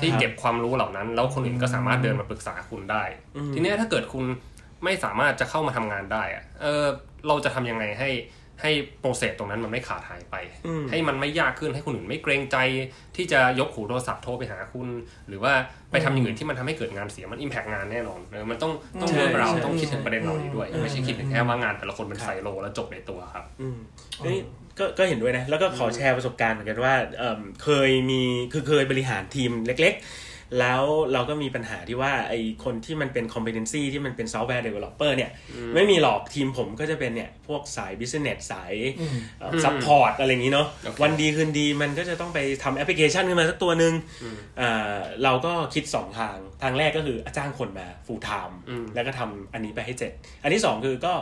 [0.00, 3.04] ที่ครับเก็บความรู้เหล่านั้น แล้วคนอื่นก็สามารถเดินมาปรึกษาคุณได้
[3.36, 4.24] อืมทีเนี้ยถ้าเกิดคุณ
[4.84, 6.84] ไม่สามารถจะเข้ามาทำงานได้อะเออ
[7.28, 8.10] เราจะทำยังไงให้
[8.62, 8.70] ให้
[9.00, 10.34] โปรเซสตรงนั้นมันไม่ขาดหายไป
[10.66, 12.56] อืมให้มันไม่ยากขึ้นให้คนอื่นไม่เกรงใจ
[13.16, 14.88] ที่จะยกหูโทรศัพท์โทรไปหาคุณ
[15.28, 15.52] หรือว่า
[15.90, 23.78] ไปทำอย่างอื่นที่มันทำให้เกิดงานเสียมันอิมแพกงานแน่นอนเออมันต้องต้องใช่เรื่องเราใช่ต้องคิดถึงประเด็นเหล่านี้ด้วยอืมไม่ใช่คิดถึงแค่ว่างานแต่ละคนเป็นไซโลแล้วจบในตัวครับอืม
[24.24, 24.38] นี่
[24.78, 28.22] ก็ก็เห็นด้วยนะ แล้วก็ขอแชร์ประสบการณ์เหมือนกันว่าเอิ่มเคยมี
[28.52, 30.82] คือเคยบริหารทีมเล็ก ๆ แล้ว
[31.12, 35.30] เราก็มีปัญหาที่ว่าไอคนที่มันเป็น competency ที่มันเป็น software developer เนี่ย
[35.74, 38.74] ไม่มีหรอกทีมผมก็จะเป็นเนี่ย พวกสาย business สาย
[39.38, 43.92] เอ่อ support อะไรอย่างนี้เนาะโอเควันดีคืนดีมันก็จะต้องไปทำแอปพลิเคชันขึ้นมาสักตัวหนึ่ง
[44.60, 48.54] อ่าเราก็คิด 2 ทาง ทางแรกก็คือจ้างคนมา full time
[48.94, 51.14] แล้วก็ทำอันนี้ไปให้เสร็จ อันที่ 2 คือก็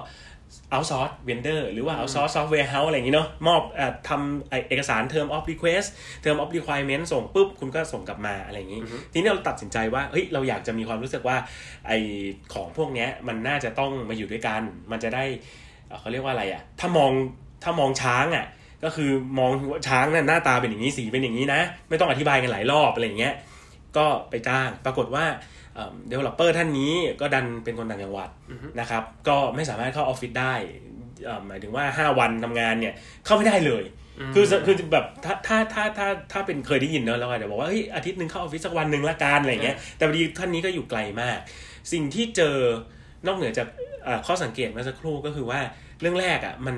[0.75, 5.89] outsource vendor หรือว่า outsource software house อะไรอย่างนี้เนาะมอบเอ่อทำไอ้เอกสาร term of request
[6.25, 8.81] term of requirement ส่งปุ๊บ คุณก็ส่งกลับมาอะไรอย่างนี้
[9.13, 11.37] ทีนี้เราตัดสินใจว่าเฮ้ยเราอยากจะมีความรู้สึกว่า
[11.87, 11.99] ไอ้
[12.55, 15.25] ของพวกเนี้ยมันน่าจะต้องมาอยู่ด้วยกัน มันจะได้
[15.89, 17.13] เอ่อเขาเรียกว่าอะไรอะถ้ามอง
[17.63, 18.47] ถ้ามองช้างอะ
[18.85, 23.35] ก็คือมองว่าช้างน่ะหน้าตาเป็นอย่างนี้สีเป็นอย่างนี้นะ ไม่ต้องอธิบายกันหลายรอบอะไรอย่างเงี้ย
[23.97, 25.25] ก็ไปจ้างปรากฏว่า
[26.09, 28.31] developer ท่านนี้ก็ดันเป็นคนต่างจังหวัด
[28.81, 30.55] นะครับ ก็ไม่สามารถเข้าออฟฟิศได้
[31.25, 32.95] เอ่อหมายถึงว่า 5 วันทำงานเนี่ย
[33.27, 33.85] เข้าไม่ได้เลย
[34.35, 41.39] คือคือแบบถ้าถ้าถ้าถ้าถ้าเป็นเคยได้ยินเนอะเราอาจจะบอกว่าเฮ้ยอาทิตย์หนึ่งเข้าออฟฟิศสักวันหนึ่งละกันอะไรอย่างเงี้ยแต่พอดีท่านนี้ก็อยู่ไกลมาก
[41.93, 42.57] สิ่งที่เจอ
[43.27, 43.69] นอกเหนือจาก
[44.05, 45.61] เอ่อข้อสังเกตเมื่อสักครู่ก็คือว่า
[46.01, 46.77] เรื่องแรกอะมัน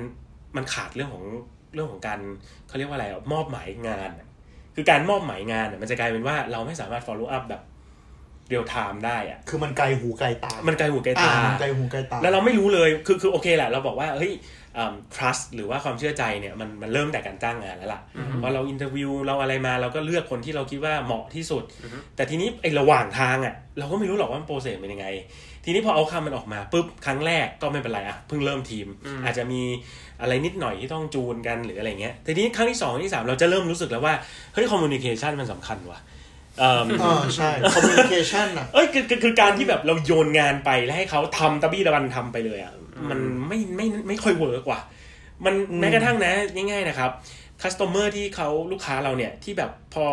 [0.55, 1.25] มันขาดเรื่องของ
[1.73, 2.19] เรื่องของการ
[2.67, 4.27] เขาเรียกว่าอะไรอะมอบหมายงานอะ
[4.75, 14.33] คือการมอบหมายงานอะมันจะกลายเป็นว่าเราไม่สามารถ follow up แบบ real-time ได้อะคือมันไกลหูไกลตา มันไกลหูไกลอ่าตามันไกลหูไกลตา แล้วเราไม่รู้เลย คือคือโอเคแหละ เราบอกว่า เฮ้ย
[14.77, 18.01] อืม trust หรือว่าความเชื่อใจเนี่ยมันมันเริ่มแต่การจ้างงานแล้วล่ะ
[18.41, 21.63] พอเรา interview เราอะไรมาเราก็เลือกคนที่เราคิดว่าเหมาะที่สุด
[22.15, 25.07] แต่ทีนี้ไอ้ระหว่างทางอะเราก็ไม่รู้หรอกว่ามัน process เป็นยังไง
[25.65, 28.87] ทีนี้พอ outcome มันออกมาปุ๊บครั้งแรกก็ไม่เป็นไรอะเพิ่งเริ่มทีม
[29.25, 29.61] อาจจะมี
[30.21, 34.13] อะไรนิดหน่อยที่ต้องจูนกันหรืออะไรเงี้ยทีนี้ครั้งที่สองที่สามเราจะเริ่มรู้สึกแล้วว่า
[34.53, 35.99] เฮ้ย communication มันสำคัญว่ะ
[36.59, 42.73] เอิ่มอ่าใช่ communication อะเอ้ยคือคือคือการที่แบบเราโยนงานไปแล้วให้เขาทำตะบี้ตะบันทำไปเลยอะ
[43.09, 44.81] มันไม่ไม่ไม่ค่อย work ว่ะ
[45.45, 47.11] มันแม้กระทั่งนะง่ายๆนะครับ
[47.61, 50.05] customer ที่เขาลูกค้าเราเนี่ยที่แบบพอ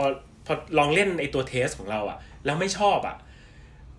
[0.47, 3.17] พอลองเล่นไอตัว test ของเราอะ แล้วไม่ชอบอะ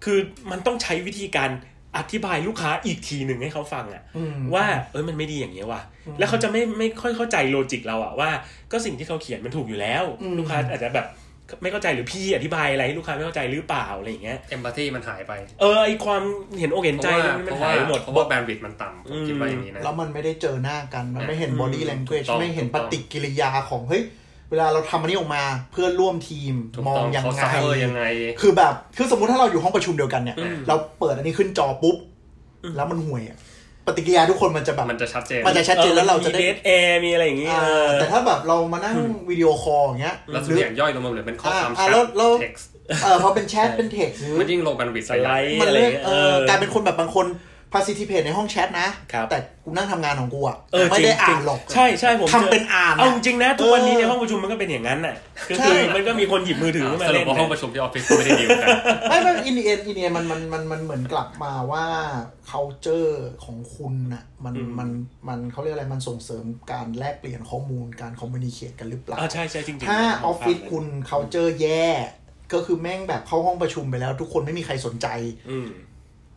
[0.04, 0.19] คือ
[0.51, 1.49] มันต้องใช้วิธีการ
[1.97, 5.82] อธิบายลูกค้าอีกทีหนึ่งให้เขาฟังอะอืมว่าเอ้ยมันไม่ดีอย่างเงี้ยว่ะ
[6.19, 8.30] แล้วเขาจะไม่ไม่ค่อยเข้าใจ logic เราอะว่า
[8.71, 11.08] ก็สิ่งที่เขาเขียนมันถูกอยู่แล้วอืมลูกค้าอาจจะแบบ
[11.62, 16.24] ไม่เข้าใจหรือพี่อธิบายอะไรให้ลูกค้าไม่เข้าใจหรือเปล่าอะไรอย่างเงี้ย empathy มันหายไป เออไอความ
[16.60, 24.04] เห็นอกเห็นใจเพราะว่ามันหายไปหมดเพราะว่า bandwidth มันต่ำผมคิดว่าอย่างนี้นะแล้วมันไม่ได้เจอหน้ากันมันไม่เห็นอืม body language ถูกต้องไม่เห็นถูกต้องปฏิกิริยาของเฮ้ย
[24.50, 28.04] เวลาเราทำอันนี้ออกมาเพื่อนร่วมทีมถูกต้องเขามองยังไง suffer ยังไง
[28.42, 31.98] คือแบบคือสมมุติถ้าเราอยู่ห้องประชุมเดียวกันเนี่ยอืมเราเปิดอันนี้ขึ้นจอปุ๊บ
[32.76, 33.38] แล้วมันห่วยอะ
[33.88, 38.96] ปฏิกิริยาทุกคนมันจะแบบมันจะชัดเจนมันจะชัดเจนแล้วเราจะได้มีเดทแอร์มีอะไรอย่างเงี้ยอ่าแต่ถ้าแบบเรามานั่ง
[39.30, 42.65] วิดีโอคอลอย่างเงี้ยแล้วทุกอย่างย่อยลงมาเหลือเป็นข้อความอ่าแชทแล้วแล้ว text
[43.04, 47.26] เออพอเป็นแชทเป็นเท็กซ์หรือมันยิ่ง low bandwidth สไลด์มันอะไรเล่นเงี้ยเอเอออกลายเป็นคนแบบบางคน
[47.74, 55.16] participate ในห้องแชทนะครับแต่กูนั่งทำงานของกูอะเออไม่จริงได้อ่าจรินงหรอก ใช่ใช่ผมทำเป็นอ่านเอาจริงๆนะ ทุกวันนี้เออในห้องประชุมมันก็เป็นอย่างนั้นน่ะ
[55.50, 58.68] ก็ใช่คือมันก็มีคนหยิบมือถือมาสรุเล่ปนว่าห้องปนะระชุมที่ออฟฟิศก็ไม่ได้ดีลกัน
[59.10, 61.86] ไม่ไม่อินเดียอินเดียมันมันมันมันเหมือนกลับมาว่า
[62.52, 63.14] culture
[63.46, 64.90] ของคุณน่ะมันมัน
[65.28, 71.86] มันเขาเรียกอะไรมันส่งเสริมการแลกเปลี่ยนข้อมูลการ communicate กันหรือเปล่าอ่าใช่ใช่จริงๆถ้าผมออฟฟิศฟังเลยคุณ culture แย่
[72.54, 75.08] ก็คือแม่งแบบเข้าห้องประชุมไปแล้ว ทุกคนไม่มีใครสนใจ
[75.50, 75.58] อื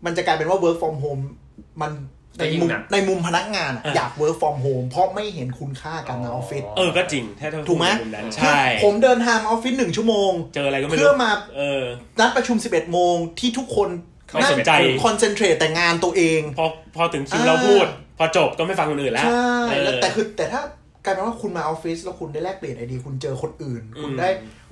[0.04, 1.22] มมันจะกลายเป็นว่า work from home
[1.82, 1.92] มัน
[2.38, 11.84] ในจะยิ่งมุมหนักในมุมพนักงานอะอะอยาก work from home เพราะไม่เห็นคุณค่ากันในออฟฟิศเออก็จริงถ้าถ้าถูกไหมพูดในนั้นใช่ ผมเดินทางมาออฟฟิศหนึ่งชั่วโมง เจออะไรก็ไม่รู้เพื่อมาเออ
[12.20, 13.88] นัดประชุม 11 โมงที่ทุกคน
[14.32, 14.70] ไม่สนใจ
[15.04, 17.86] concentrate แต่งานตัวเอง พอพอถึงคิวอ่าเราพูด
[18.18, 20.60] พอจบก็ไม่ฟังคนอื่นแล้วใช่เออแล้วแต่คือแต่ถ้า
[21.04, 24.28] กลายเป็นว่าคุณมาออฟฟิศแล้วคุณได้แลกเปลี่ยนไอเดียคุณเจอคนอื่น คุณได้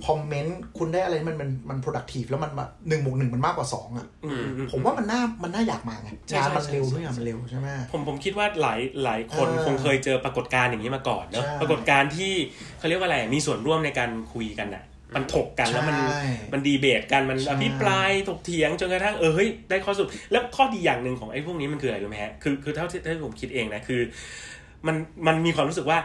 [0.06, 2.52] คอมเมนต์คุณได้อะไรมันมันมัน productive แล้วมัน
[2.88, 12.32] หนึ่งบวกหนึ่งมันมากกว่าสองอะอืมอืมผมว่ามันน่ามันน่าอยากมาไงใช่งานมันใช่เร็วใช่ทุกอย่างมันเร็วใช่ไหมผมผมคิดว่าหลายหลายคนเออคงเคยเจอปรากฏการณ์อย่างนี้มาก่อนเนอะใช่ปรากฏการณ์ที่
[12.78, 14.84] เขาเรียกว่าอะไรมีส่วนร่วมในการคุยกันอะ
[15.16, 24.00] มันถกกันแล้วมันใช่มันดีเบตกันมันใช่อภิปรายถกเถียงจนกระทั่งเออเฮ้ยได้ข้อสรุปแล้วข้อดีอย่างหนึ่งของไอ้พวกนี้มันคืออะไรรู้ไหมฮะคือคือเท่าที่เท่าที่ผมคิดเองนะคือ
[24.86, 25.98] มันมันมีความรู้สึกว่า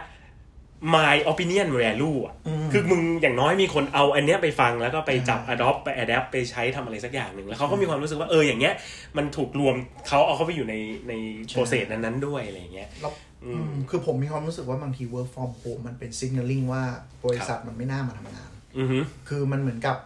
[0.94, 8.74] my opinion value อะอืมคือมึงอย่างน้อยมีคนเอาอันเนี้ยไปฟังแล้วก็ไปจับ adopt ไป adapt ไปใช้ทำอะไรสักอย่างหนึ่งแล้วเขาก็มีความรู้สึกว่าเอออย่างเงี้ย
[9.16, 9.74] มันถูกรวม
[10.08, 10.74] เขาเอาเข้าไปอยู่ใน
[11.08, 11.12] ใน
[11.48, 13.12] ใช่ process นั้นๆด้วยอะไรอย่างเงี้ยแล้ว
[13.44, 16.82] อืมอืมคือผมมีความรู้สึกว่าบางที work from home มันเป็น signaling ว่า
[17.24, 19.96] บริษัทมันไม่น่ามาทำงานอือฮึคือมันเหมือนกับ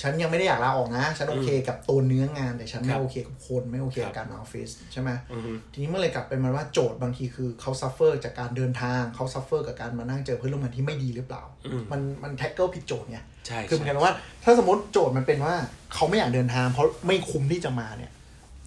[0.00, 14.12] ฉันยังไม่ได้อยากลาออกนะ ฉันโอเคกับตัวเนื้องาน แต่ฉันคไม่รับโอเคกับคนไม่โอเคครักับบการมาออฟฟิศใช่ไหมอือฮึทีนี้เมื่อเลยกลับไปมันว่าโจทย์บางทีคือเขา suffer จากการเดินทางเขา suffer กับการมานั่งเจอเพื่อนร่วมงานที่ไม่ดีหรือเปล่าอืมมันมัน tackle ผิดโจทย์ไงใช่คือเหมือนกันว่า
[14.44, 15.54] ถ้าสมมติโจทย์มันเป็นว่า
[15.94, 18.12] เขาไม่อยากเดินทาง เพราะไม่คุ้มที่จะมาเนี่ย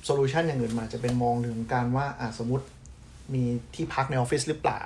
[0.06, 2.66] solution อย่างอื่นมาจะเป็นมองถึงการว่าอะสมมติ
[3.34, 3.44] มี
[3.76, 4.84] ที่พักในออฟฟิศหรือเปล่า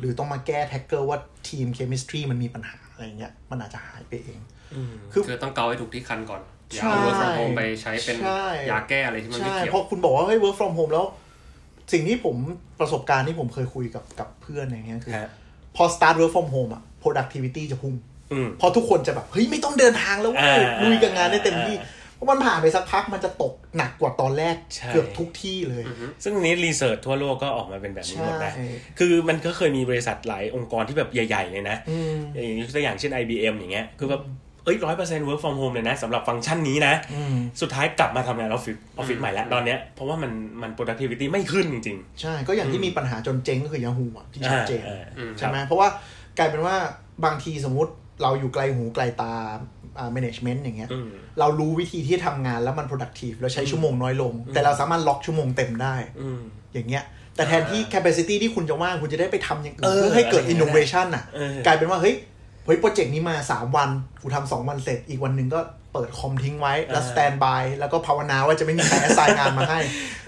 [0.00, 4.57] หรือต้องมาแก้ tackle ว่า team chemistry มันมีปัญหาอะไรเงี้ยมันอาจจะหายไปเองอืม
[5.12, 11.06] คือคือต้องเกาให้ถูกที่คันก่อน อย่าใช่เอา work from home ไปใช้เป็นใช่ยาแก้อะไรที่มันไม่ใช่เกี่ยวเพราะคุณบอกว่าเฮ้ย work from home แล้ว
[11.92, 12.36] สิ่งที่ผม
[12.80, 15.30] ประสบการณ์ที่ผมเคยคุยกับกับเพื่อนอย่างเงี้ยคือฮะ
[15.76, 17.94] พอ start work from home อะ productivity จะพุ่ง
[18.32, 25.84] อืมพอทุกคนจะแบบ เฮ้ย ไม่ต้องเดินทางแล้วเว้ยอ่าลุยกับงานได้เต็มที่อ่าเพราะมันผ่านไปสักพักมันจะตกหนักกว่าตอนแรกใช่เกือบทุกที่เลย
[26.24, 28.66] ซึ่งอันนี้ research ทั่วโลกก็ออกมาเป็นแบบนี้หมดนะใช่
[28.98, 45.88] คือมันก็เคยมีบริษัทหลายองค์กรที่แบบใหญ่ ๆ เลยนะอืมอย่างนี้ตัวอย่างเช่น IBM อย่างเงี้ย คือแบบเอ้ยร้อยเปอร์เซ็นต์ work from home เลยนะสำหรับฟังก์ชันนี้นะอืมสุดท้ายกลับมาทำงานออฟฟิศออฟฟิศใหม่แล้วตอนเนี้ยเพราะว่ามันมัน productivity ไม่ขึ้นจริงใช่ ก็อย่างที่มีปัญหาจนเจ๊งก็คือ Yahoo อะที่ชัดเจนอ่าอ่าใช่ไหมเพราะว่า
[46.38, 46.76] กลายเป็นว่า
[47.24, 49.34] บางทีสมมุติเราอยู่ไกลหูไกลตา
[49.98, 51.08] อ่า management อย่างเงี้ยอืม
[51.40, 56.40] เรารู้วิธีที่ทำงานแล้วมัน productive แล้วใช้ชั่วโมงน้อยลง แต่เราสามารถล็อกชั่วโมงเต็มได้อืม
[56.74, 57.04] อย่างเงี้ย
[57.36, 62.14] แต่แทนที่ capacity ที่คุณจะว่างคุณจะได้ไปทำอย่างอื่นเออเพื่อให้เกิดอะไรอย่างเงี้ย innovation อะเออกลายเป็นว่าเฮ้ย
[62.68, 63.90] เฮ้ยโปรเจกต์นี้มา 3 วัน
[64.22, 65.60] กูทำสองวันเสร็จ อีกวันหนึ่งก็
[65.92, 69.78] เปิดคอมทิ้งไว้ แล้ว stand by แล้วก็ภาวนาว่าจะไม่มีใคร assign งานมาให้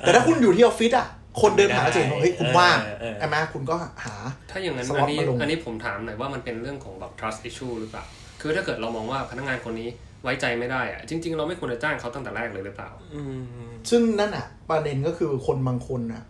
[0.00, 1.08] แต่ถ้าคุณอยู่ที่ออฟฟิศอะ
[1.40, 4.14] คนเดินหาจะเห็นว่าเฮ้ยคุณว่างเออเออใช่ไหมคุณก็หา
[4.50, 8.04] ถ้าอย่างนั้นสล็อัอตนนี้มาลงอันนี้ผมถามหน่อยว่ามันเป็นเรื่องของแบบ trust issue หรือเปล่า
[8.40, 9.88] คือถ้าเกิดเรามองว่าพนักงานคนนี้
[10.22, 16.22] ไว้ใจไม่ได้อะจริง ๆ เราไม่ควรจะจ้างเขาตั้งแต่แรกเลยหรือเปล่าอืมซึ่งนั่นอะ ประเด็นก็คือคนบางคนอะ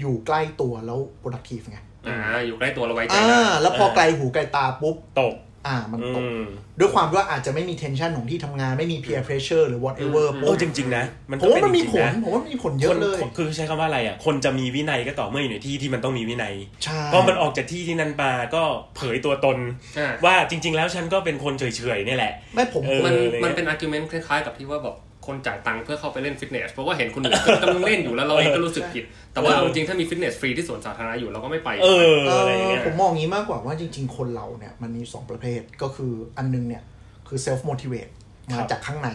[0.00, 5.34] อยู่ใกล้ตัวแล้ว productive ไง อ่าอยู่ใกล้ตัวเราไว้ใจอ่าได้แล้วพอไกลหูไกลตาปุ๊บตก
[5.66, 6.42] อ่ามันตกอืม
[6.78, 18.62] ด้วยความว่าอาจจะไม่มี tension ของที่ทำงานไม่มี peer pressure หรือ whatever เอปุ๊อบจริง ๆ นะ มันผก็มเป็ว่านมันจมีริงผๆลนะผมว่ามันมีผลเยอะเลยคนคือใช้คำว่าอะไรอะ คนจะมีวินัยก็ต่อเมื่ออยู่ในที่ที่มันต้องมีวินัยใช่พอมันออกจากที่ที่นั้นมาก็
[18.96, 19.58] เผยตัวตน
[19.98, 21.64] อ่าว่าจริง ๆ แล้วฉันก็เป็นคนเฉ
[21.96, 24.96] ยๆนี่แหละ ไม่ผมเออมันอะไรเงี้ยมันเป็น argument คล้ายๆ กับที่ว่าแบบ
[25.30, 36.82] คนจ่ายตังค์เพื่อเข้าไปเล่นฟิตเนสเพราะว่าเห็นคนอื่นกำลังเล่นอยู่แล้วเราเองก็รู้สึกผิด แต่ว่าเออเอาจริงๆถ้ามีฟิตเนสฟรีที่สวนสาธารณะอยู่เราก็ไม่ไปเออเออะไรอย่างเงี้อยผมมองอย่างนี้มากกว่าว่าจริง ๆ คนเราเนี่ยมันมีสองประเภทก็คืออันนึงเนี่ย
[37.28, 38.12] คือ self motivate
[38.52, 39.10] ครัมาบจากข้างใน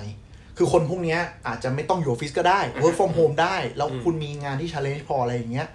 [0.58, 5.68] คือคนพวกเนี้ยอาจจะไม่ต้องอยู่ออฟฟิศก็ได้ work from home ได้ แล้วคุณมีงานที่ challenge พออะไรอย่างเงี้ย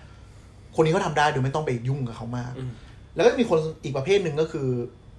[0.77, 2.73] คนนี้เขาทำได้โดยไม่ต้องไปยุ่งกับเขามากอืม
[3.15, 4.69] แล้วก็มีคนอีกประเภทหนึ่งก็คือ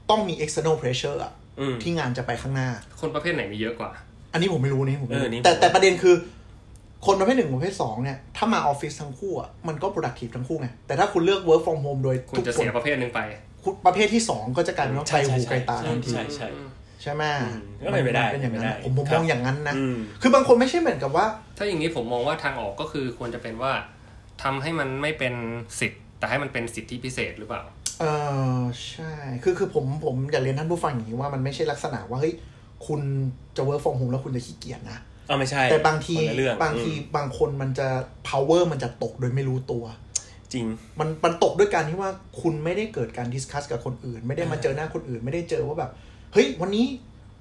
[0.09, 2.69] ต้องมี external pressure อะอืมที่งานจะไปข้างหน้า
[3.01, 3.91] คนประเภทไหนมีเยอะกว่า
[4.33, 6.15] อันนี้ผมไม่รู้นี่ผมไม่เอรู้อนี่ แต่ผมแต่ประเด็นคือ
[7.05, 13.21] คนประเภทหนึ่งประเภทสองเนี่ย ถ้ามาออฟฟิศทั้งคู่อะมันก็ productive ทั้งคู่ไง แต่ถ้าคุณเลือก work from home โดยคุณทุกจะคเสีนยประเภทหนึ่งไป
[13.63, 16.47] คุณประเภทที่สองก็จะกลายเป็นว่าไกลหูไกลตาทันที ใช่ใช่
[17.01, 21.25] ใช่ไหมอืมก็เป็นไปได้เป็นอย่างนั้นเป็นไปได้ผมผมครัมบองอย่างนั้นนะ อืม คือบางคนไม่ใช่เหมือนกับว่า
[21.57, 23.71] ถ้าอย่างนี้ผมมองว่าทางออกก็คือควรจะเป็นว่า
[24.43, 25.33] ทำให้มันไม่เป็น
[25.79, 27.61] สิทธิ์ แต่ให้มันเป็นสิทธิพิเศษหรือเปล่า
[27.99, 28.05] เอ
[28.57, 29.11] อใช่
[29.43, 32.33] คือคือผมผมอยากเรียนท่านผู้ฟังอย่างนี้ว่ามันไม่ใช่ลักษณะว่าเฮ้ย
[32.87, 33.01] คุณ
[33.57, 37.87] จะ work from home แล้วคุณจะขี้เกียจนะเอาไม่ใช่ แต่บางทีคนละเรื่องบางทีอืมบางคนมันจะ
[38.29, 39.83] power มันจะตกโดยไม่รู้ตัว
[40.53, 40.65] จริง
[40.99, 42.09] มันมันตกด้วยการที่ว่า
[42.41, 45.91] คุณไม่ได้เกิดการ discuss กับคนอื่น ไม่ได้มาเจอหน้าคนอื่น ไม่ได้เจอว่าแบบ
[46.33, 46.85] เฮ้ย วันนี้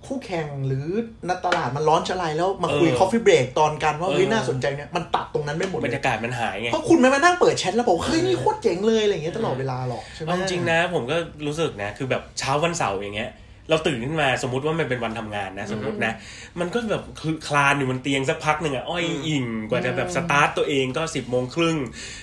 [0.06, 0.86] คู่แข่งหรือ
[1.28, 13.30] นักตลาดมันร้อนอะไรแล้วมาคุยเออ coffee break ตอนกันว่าเฮ้ยเออน่าสนใจเนี่ยมันตัดตรงนั้นไปหมดบรเลรยากาศมันหายไงเพราะคุณไม่มานั่งเปิดแชทแล้วบอกเฮ้ยนี่โคตรเจ๋งเลยอะไรอย่างเงี้ยตลอดเวลาหรอกใช่ไหมเอาจริงๆนะ ผมก็รู้สึกนะ คือแบบเช้าวันเสาร์อย่างเงี้ย
[13.70, 16.12] เราตื่นขึ้นมาสมมติว่ามันเป็นวันทำงานนะ สมมตินะ
[16.60, 21.76] มันก็แบบคือคลานอยู่บนเตียงสักพักหนึ่งอะอ้อยอิ่งกว่าจะแบบสตาร์ตตัวเองก็สิบโมงครึ่ง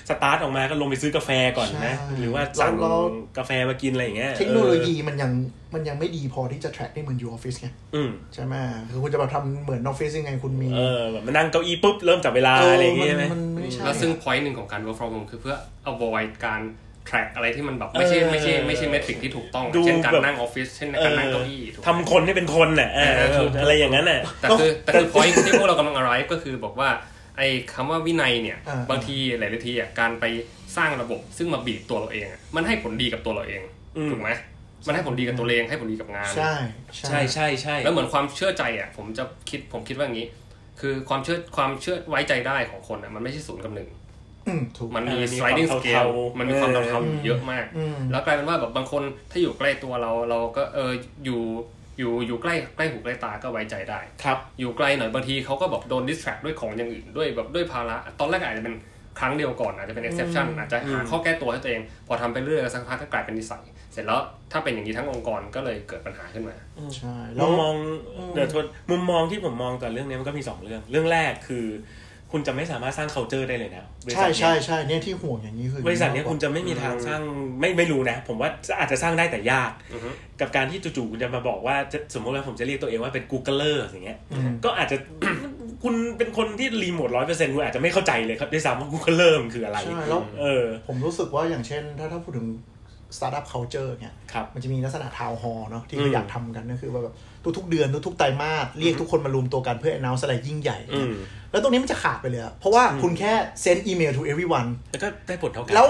[0.08, 2.74] สตาร์ทออกมาก็ลงไปซื้อกาแฟก่อนนะ หรือว่าสั่ง
[3.38, 5.30] กาแฟมากินอะไรอย่างเงี้ยเทคโนโลยีมันยัง
[5.74, 8.54] มันยังไม่ดีพอที่จะ track ได้เหมือนอยู่ออฟฟิศไงอืมใช่ไหม
[8.90, 15.56] คือคุณจะมาทำเหมือนออฟฟิศยังไงคุณมีเออแบบมานั่งเก้าอี้ปุ๊บ เริ่มจับเวลาอะไรอย่างเงี้ยใช่ไหมมันไม่ใช่แล้วซึ่ง point หนึ่งของการ work from home คือเพื่อ
[15.90, 16.60] avoid การ
[17.08, 22.90] track อะไรที่มันแบบไม่ใช่ไม่ใช่ไม่ใช่ metric ที่ถูกต้อง เช่นการนั่งออฟฟิศเช่นการนั่งเก้าอี้ทำคนให้เป็นคนน่ะ
[23.60, 26.88] อะไรอย่างนั้นน่ะแต่คือแต่คือพอยที่พวกเรากำลังอะไรก็คือบอกว่า
[27.36, 28.58] ไอ้คำว่าวินัยเนี่ย
[28.90, 30.24] บางทีหลายทีอะการไป
[30.76, 33.62] สร้างระบบซึ่งมาบีบตัวเราเองมันให้ผลดีกับตัวเราเอง
[34.10, 34.30] ถูกไหม
[34.86, 36.54] มันให้ผลดีกับตัวเองให้ผลดีกับงาน ใช่
[37.08, 40.28] ใช่ใช่ใช่แล้วเหมือนความเชื่อใจอะผมจะคิดผมคิดว่าอย่างนี้
[40.80, 43.88] คือความเชื่อความเชื่อไว้ใจได้ของคนอะมันไม่ใช่ศูนย์กับหนึ่ง
[44.96, 47.64] มันมี sliding scale มันมีความเท่าๆเยอะมาก
[48.10, 50.92] แล้วกลายเป็นว่าแบบบางคนถ้าอยู่ใกล้ตัวเราเราก็เออ
[51.24, 51.40] อยู่
[51.98, 58.76] อยู่อยู่ใกล้ใกล้หูใกล้ตาก็ไว้ใจได้ครับอยู่ไกลหน่อยบางทีเขาก็แบบโดน distract ด้วยของอย่างอื่นด้วยแบบด้วยภาระตอนแรกอาจจะเป็น
[59.18, 64.20] ครั้งเดียวก่อนอาจจะเป็น exception อาจจะหาข้อแก้ตัวให้ตัวเอง พอทำไปเรื่อยสักพักก็กลายเป็นนิสัย เสร็จแล้ว
[64.52, 66.56] ถ้าเป็นอย่างนี้ทั้งองค์กรก็เลยเกิดปัญหาขึ้นมา
[66.96, 67.74] ใช่มุมมอง
[68.34, 71.66] เดี๋ยวทนมุมมองที่ผมมองกับเรื่องนี้มันก็มีสองเรื่อง เรื่องแรกคือ
[72.32, 77.20] คุณจะไม่สามารถสร้าง culture ได้เลยนะใช่ใช่ใใช่เนี่ยที่ห่วงอย่างนี้คือบริษัทนี้คุณจะไม่มีทางสร้าง
[77.60, 79.72] ไม่ไม่รู้นะ ผมว่าอาจจะสร้างได้แต่ยาก
[80.40, 81.76] กับการที่จู่ๆคุณจะมาบอกว่า
[82.14, 84.18] สมมติว่าผมจะเรียกตัวเองว่าเป็น Googler อย่างเงี้ย
[84.64, 84.96] ก็อาจจะ
[85.82, 92.46] คุณเป็นคนที่รีโมทร้อยเปอร์เซ็นต์คุณอาจจะไม่เข้าใจเลยครับด้วยซ้ำว่า Googler มันคืออะไรใช่แล้วเออผมรู้สึกว่าอย่างเช่น ถ้าถ้าพูดถึง
[93.16, 94.14] สตาร์ทอัพ culture เนี่ย
[94.54, 97.14] มันจะมีลักษณะ town hall เนาะที่เราอยากทำกันก็คือว่าแบบ
[97.56, 100.78] ทุกๆเดือนทุกๆไตรมาสเรียกทุกคนมารวมตัวกันเพื่อ announce อะไรยิ่งใหญ่
[101.50, 103.32] แล้วตรงนี้มันจะขาดไปเลย เพราะว่าคุณแค่
[103.64, 105.88] send email to everyone แล้วก็ได้ผลเท่ากันแล้ว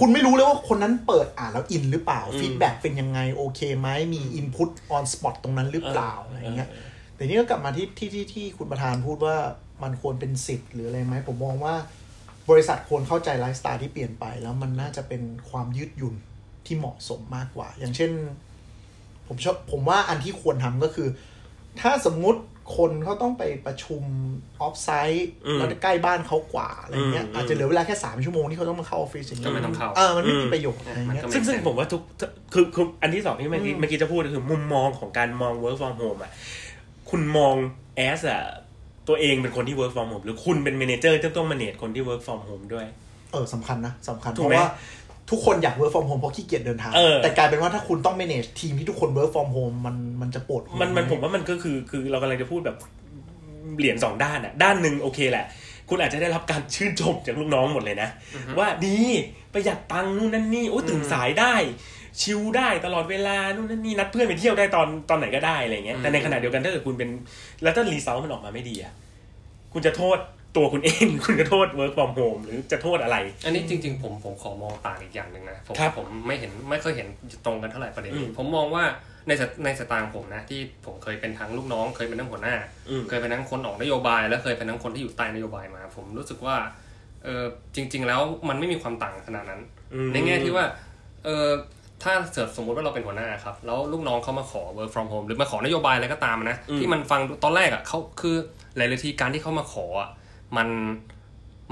[0.00, 6.68] คุณไม่รู้เลยว่าคนนั้นเปิดอ่านแล้วอินหรือเปล่าฟีดแบ็เป็นยังไงโอเคไหมมี input on spot ตรงนั้นหรือเปล่าอะไรเงี้ย
[7.14, 9.36] แต่นี่ก็กลับมาที่ที่ที่ที่คุณประธานพูดว่า
[9.82, 11.74] มันควรเป็นสิทธิ์หรืออะไรไหมผมมองว่า
[12.50, 16.14] บริษัทควรเข้าใจไลฟ์สไตล์ที่เปลี่ยนไป แล้วมันน่าจะเป็นความยืดหยุ่น
[16.66, 18.10] ที่เหมาะสมมากกว่า อย่างเช่น
[19.28, 21.08] ผมชอบผมว่าอันที่ควรทำก็คือ
[21.80, 22.40] ถ้าสมมุติ
[22.76, 24.02] คนเขาต้องไปประชุม
[24.62, 32.02] offsite แล้วใกล้บ้านเขากว่าอะไรเงี้ยอาจจะเหลือเวลาแค่สามชั่วโมงที่เขาต้องมาเข้าออฟฟิศอย่างเงี้ยก็ไม่ต้องเข้าเออมันไม่มีประโยชน์อะไรเงี้ยซึ่งซึ่งผมว่าทุก
[32.54, 36.32] คือคืออันที่สองที่เมื่อกี้เมื่อกี้จะพูดคือมุมมองของการมอง work from home อะ
[37.10, 37.54] คุณมอง
[37.96, 38.42] as a
[39.08, 42.86] ตัวเองเป็นคนที่ work from home หรือคุณเป็น manager ที่ต้อง manage คนที่ work from home ด้วย
[43.32, 44.68] เออสำคัญนะสำคัญเพราะว่า
[45.30, 52.76] ทุกคนอยาก work from home เพราะขี้เกียจเดินทางแต่กลายเป็นว่าถ้าคุณต้อง manage ทีมที่ทุกคน work from home มันมันจะปวดมันมันผมว่ามันก็คือคือเรากำลังจะพูดแบบ
[53.78, 55.44] เหรียญสองด้านอะด้านหนึ่งโอเคแหละ
[55.88, 58.08] คุณอาจจะได้รับการชื่นชมจากลูกน้องหมดเลยนะ
[58.58, 58.98] ว่าดี
[59.52, 61.54] ประหยัดตังค์นู่นนั่นนี่โอ้ตื่นสายได้
[62.20, 67.10] ชิลได้ตลอดเวลานู่นนั่นนี่นัดเพื่อนไปเที่ยวได้ตอนตอนไหนก็ได้อะไรเงี้ยแต่ในขณะเดียวกันถ้าเกิดคุณเป็น
[67.62, 68.92] แล้วถ้ารีเซลมันออกมาไม่ดีอะ
[69.72, 70.18] คุณจะโทษ
[70.56, 77.08] ตัวคุณเอง คุณจะโทษ work from home หรือจะโทษอะไร อันนี้จริง ๆ ผมผมขอมองต่างอีกอย่างหนึ่งนะผมผมไม่เห็นไม่เคยเห็น
[77.46, 78.84] ตรงกันเท่าไหร่ประเด็นนี้ผมมองว่า
[79.28, 79.32] ใน
[79.64, 82.56] ในสตางค์ผมนะ ที่ผมเคยเป็นทั้งลูกน้องเคยเป็นทั้งหัวหน้า
[83.08, 86.56] เคยเป็นทั้งคนออกนโยบาย และเคยเป็นทั้งคนที่อยู่ใต้นโยบายมา ผมรู้สึกว่า
[87.24, 89.60] เออจริง ๆ แล้วมันไม่มีความต่างขนาดนั้น
[90.12, 90.64] ในแง่ที่ว่า
[91.24, 91.48] เออ
[92.02, 98.36] ถ้าเสิร์ฟสมมติว่าเราเป็นหัวหน้าครับ แล้วลูกน้องเขามาขอ work from home หรือมาขอนโยบายอะไรก็ตามนะ ที่มันฟังตอนแรกอะเขาคือ
[98.76, 100.10] หลายๆทีการที่เขามาขออะ
[100.56, 100.68] มัน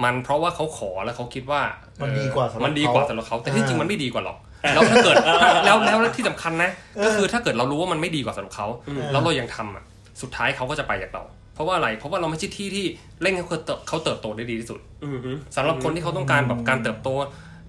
[0.04, 1.60] มันเพราะว่าเขาขอแล้วเขาคิดว่า
[2.02, 4.38] มันดีกว่ามันดีกว่าสำหรับเขาแต่ที่จริงมันไม่ดีกว่าหรอก
[4.74, 5.16] แล้วถ้าเกิด
[5.64, 6.70] แล้วแล้วที่สำคัญนะ
[7.04, 8.66] ก็คือถ้าเกิดเรารู้ว่ามันไม่ดีกว่าสำหรับเขา
[9.12, 9.84] แล้วเรายังทำอะ
[10.22, 11.22] สุดท้ายเขาก็จะไปจากเรา
[11.54, 12.84] เพราะว่าอะไรเพราะว่าเราไม่ใช่ที่ที่
[13.22, 14.80] เร่งให้เขาเติบเขาเติบโตได้ดีที่สุด
[15.56, 17.08] สำหรับคนที่เขาต้องการแบบการเติบโต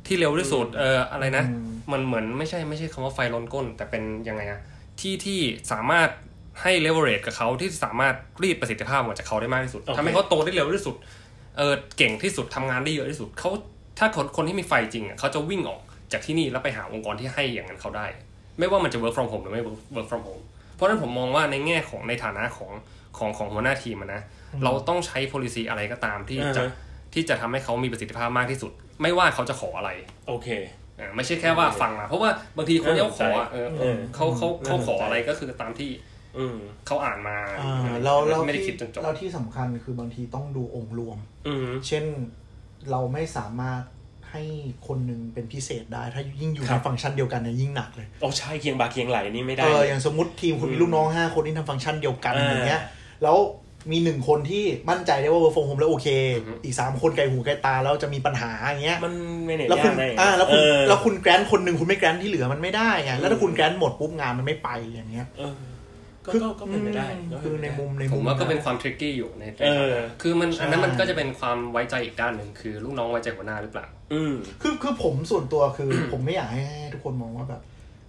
[0.07, 1.45] ที่เร็วที่สุดเอออะไรนะ
[1.91, 4.61] มันเหมือนไม่ใช่ไม่ใช่คำว่าไฟล้นก้น แต่เป็นยังไงอะ
[4.99, 5.39] ที่ที่
[5.71, 6.09] สามารถ
[6.61, 10.95] ให้เลเวอเรจกับเขาที่สามารถรีดประสิทธิภาพออกจากเขาได้มากที่สุดทำให้เขาโตได้เร็วที่สุด
[11.57, 13.49] เออเก่งที่สุดทำงานได้เยอะที่สุดเขา
[13.99, 18.07] ถ้าคนคนที่มีไฟจริงอะเขาจะวิ่งออกจากที่นี่แล้วไปหาองค์กรที่ให้อย่างนั้นเขาได้
[18.59, 19.63] ไม่ว่ามันจะ work from home หรือไม่
[19.95, 20.43] work from home
[20.75, 22.71] เพราะฉะนั้นผมมองว่าในแง่ของในฐานะของ
[23.17, 24.21] ของของหัวหน้าทีมนะ
[24.63, 26.63] เราต้องใช้ policy อะไรก็ตามที่จะ
[27.13, 29.89] ที่จะทำให้เขามีประสิทธิภาพมากที่สุด ไม่ว่าเขาจะขออะไร
[30.27, 30.47] โอเค
[31.15, 33.29] ไม่ใช่แค่ว่าฟังนะเพราะว่าบางทีคนที่เขาขอ
[34.15, 35.89] เขาเขาเขาขออะไรก็คือตามที่
[36.87, 37.37] เขาอ่านมา
[38.03, 41.17] เราเราไม่ได้คิดจนจบเราที่สำคัญคือบางทีต้องดูองค์รวม
[41.87, 42.05] เช่น
[42.91, 43.81] เราไม่สามารถ
[44.31, 44.43] ให้
[44.87, 52.81] คนหนึ่งเป็นพิเศษได้ ถ้ายิ่งอยู่ในฟังก์ชันเดียวกันเนี่ยยิ่งหนักเลยโอ้ใช่เคียงบ่าเคียงไหล่นี่ไม่ได้เอออย่างสมมติทีมคุณมีลูกน้องห้าคนที่ทำฟังก์ชันเดียวกันอย่างเงี้ย
[53.23, 53.37] แล้ว
[53.91, 56.07] มีหนึ่งคนที่มั่นใจได้ว่า work from home แล้วโอเค
[56.63, 59.13] อีกสามคนไกลหูไกลตาแล้วจะมีปัญหาอย่างเงี้ย มัน
[59.45, 65.27] ไม่เน็ตแล้วคุณอ่าแล้วคุณแล้วคุณแกรนคนหนึ่งคุณไม่แกรนที่เหลือมันไม่ได้ไงแล้วถ้าคุณแกรนหมดปุ๊บงานมันไม่ไปอย่างเงี้ย
[66.31, 67.07] คือก็เป็นไปได้
[67.43, 69.43] คือในมุมในมุมผมว่าก็เป็นความทริกกี้อยู่ใน
[70.21, 74.21] คือมันอันนั้นมันก็จะเป็นความไว้ใจอีกด้านหนึ่งคือลูกน้องไว้ใจหัวหน้าหรือเปล่า อื
[74.61, 77.61] คือคือผมส่วนตัวคือ ผมไม่อยากให้ทุกคนมองว่าแบบ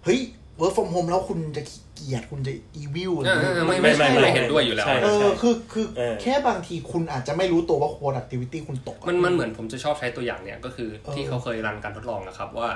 [0.05, 0.19] เฮ้ย
[0.59, 12.69] work from home แล้วคุณจะขี้เกียจคุณจะ evil อะไรเออเงี้ยเออไม่ไม่ไม่ไม่ไม่เห็นด้วยอยู่แล้วใช่เออคือคือเออแค่บางทีคุณอาจจะไม่รู้ตัวว่า productivity คุณตกอะมันมันเหมือนผมจะชอบใช้ตัวอย่างเนี่ยก็คือเออที่เขาเคยรันการทดลองนะครับว่า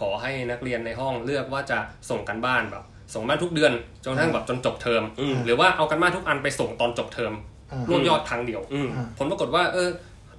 [0.00, 1.78] ขอให้นักเรียนในห้องเลือกว่าจะ
[2.10, 3.72] ส่งกันบ้านแบบ ส่งบ้านทุกเดือน
[4.04, 7.32] จนกระทั่งแบบจนจบเทอมอืมหรือว่าเอากันบ้านทุกอันไปส่งตอนจบเทอม
[7.72, 9.90] อ่ารวบยอดครั้งเดียวอืมอ่าผลปรากฏว่าเออ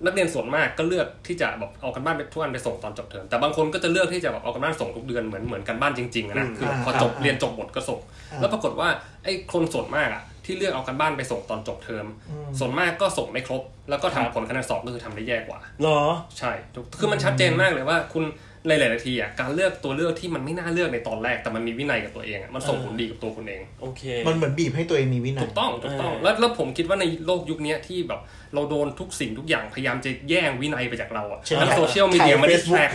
[0.06, 7.99] นักเรียนส่วนมากก็เลือกที่จะแบบเอากันบ้านไปทุกอันไปส่งตอนจบเทอมแต่บางคนก็จะเลือกที่จะแบบเอากันบ้านส่งทุกเดือนเหมือนเหมือนกันบ้านจริงๆอะนะอืมคือพออ่าจบอ่าเรียนจบหมดก็ส่ง
[8.32, 8.89] อ่าแล้วปรากฏว่า
[9.23, 15.99] ไอ้คนส่วนมากอะที่เลือกเอากันบ้านไปส่งตอนจบเทอมอืมส่วนมากก็ส่งไม่ครบ แล้วก็ครัทำบผลคะแนนสอบก็คือทำได้แย่กว่าเหรอ
[16.39, 18.23] ใช่ถูกคือมันชัดเจนมากเลยว่าคุณ
[18.67, 28.21] ในหลายๆทีอะการเลือกตัวเลือกที่มันไม่น่าเลือกในตอนแรกแต่มันมีวินัยกับตัวเองอะมันส่งผลดีกับตัวคุณเองโอเค มันเหมือนบีบให้ตัวเองมีวินัยถูกต้องถูกต้องเออแล้วแล้วผมคิดว่าในโลกยุคเนี้ยที่แบบ
[28.54, 32.89] เราโดนทุกสิ่งทุกอย่างพยายามจะแย่งวินัยไปจากเราอะใช่ทั้งโซเชียลมีเดียถ่ายมาดิส Facebook แทรก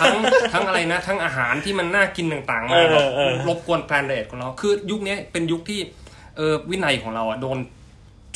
[0.00, 0.14] ทั้ง
[0.52, 5.80] ทั้งอะไรนะ ทั้งอาหารที่มันน่ากินต่างๆเอมาอแบบเออรบกวนแพลนเรทของเราคือยุคนี้เป็นยุคที่
[6.36, 7.58] เออวินัยของเราอะโดน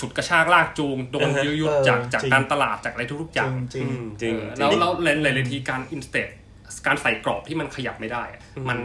[0.00, 6.30] ฉุดกระชากลากจูงโดนเออฮะยืดยุดเออจากจากจริงการตลาดจากอะไรทุกๆอย่างจริงอืมจริงเออแล้วแล้วหลายหลายๆทีการอินสเต e
[6.86, 8.78] การใส่กรอบที่มันขยับไม่ได้อะมัน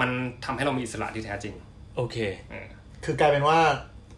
[0.00, 0.10] มัน
[0.44, 1.54] ทำให้เรามีอิสระที่แท้จริง
[1.96, 2.16] โอเค
[2.50, 2.68] เออ
[3.04, 3.58] คือกลายเป็นว่า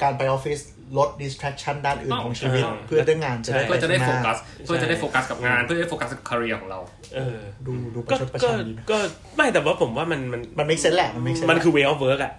[0.03, 0.61] การไปออฟฟิศ
[0.99, 6.81] ลด distraction ด้านอื่นของชีวิตถูกต้องเพื่อได้งานจะได้เพื่อจะได้ปโฟข้างหน้ากัสเพื่อจะได้โฟกัสกับงาน เพื่อจะได้โฟกัสกับคาเรียของเรา
[7.15, 8.99] เออ ดูดูประก็ชดประก็ชันดีนะก็
[9.37, 12.33] ไม่แต่ว่าผมว่ามันมันมัน make sense แหละมัน make sense มันคือแหละ way of work อะ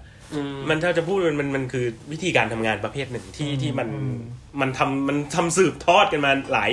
[0.69, 4.17] มันถ้าจะพูดมันมันมันคือวิธีการทำงานประเภทหนึ่งที่ที่มันอืม
[4.61, 6.71] มันทำมันทำสืบทอดกันมาหลาย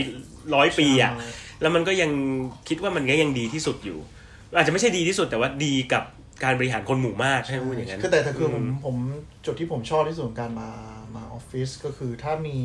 [0.55, 1.29] ร้อยปีอะใช่
[1.61, 2.11] แล้วมันก็ยัง
[2.69, 3.99] คิดว่ามันก็ยังดีที่สุดอยู่
[4.57, 6.05] อาจจะไม่ใช่ดีที่สุดแต่ว่าดีกับ
[6.45, 8.97] การบริหารคนหมู่มากให้พูดอย่างนั้นคือแต่แต่คือผมผม
[9.47, 10.71] จุดที่ผมชอบที่สุดของการมา
[11.17, 12.59] มาออฟฟิศก็คือถ้ามี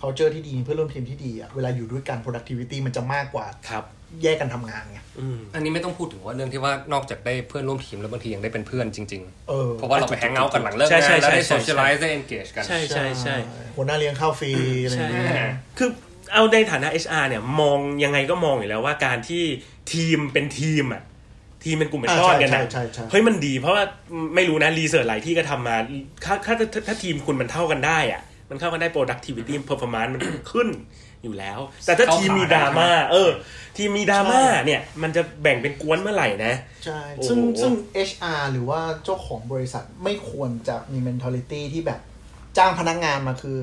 [0.00, 3.84] culture ที่ดีเพื่อนร่วมทีมที่ดีอะเวลาอยู่ด้วยกัน productivity มันจะมากกว่าครับ
[4.22, 13.36] แยกกันทำงานไงอืมอันนี้ไม่ต้องพูดถึงว่าเรื่องที่ว่านอกจากได้เพื่อนร่วมทีมแล้วบางทียังได้เป็นเพื่อนจริงเออๆเพราะว่าเราไปแฮงเอาท์กันหลังเลิกใช่งาใช่นแล้วได้ใช่โซเชียลไลซ์ได้ engage กัน ใช่ใช่ใช่
[13.76, 14.52] หัวหน้าเลี้ยงข้าวฟรี
[14.84, 15.88] อะไรอย่างใช่เงี้ยคือ
[16.32, 19.44] เอาในฐานะ HR เนี่ยมองยังไงก็มองอยู่แล้วว่าการที่
[19.92, 21.02] ทีมเป็นทีมอะ
[21.64, 23.84] ทีมเป็นกลุ่มเป็นก้อนกันใช่นะใช่ใช่เฮ้ยมันดี เพราะว่า
[24.34, 25.76] ไม่รู้นะรีเสิร์ชหลายที่ก็ทำมา
[26.24, 30.20] ถ้าถ้าถ้าถ้าทีมคุณมันเท่ากันได้อะ มันเข้ากันได้ productivity performance มัน
[30.52, 30.68] ขึ้น
[31.22, 33.30] อยู่แล้ว แต่ถ้าทีมมีดราม่าเออ
[33.76, 37.72] ทีมมีดราม่าเนี่ย มันจะแบ่งเป็นกวนเมื่อไหร่นะ ใช่โอ้โหซึ่งซึ่ง
[38.08, 42.00] HR หรือว่าเจ้าของบริษัทไม่ควรจะมี mentality ที่แบบ
[42.58, 43.58] จ้างพนักงานมาคือ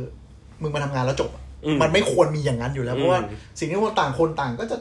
[0.62, 1.43] มึงมาทำงานแล้วจบอะอื
[1.76, 4.78] มมันไม่ควรมีอย่างนั้นอยู่แล้วเพราะว่าอืมสิ่งที่คนต่างคนต่างก็จะ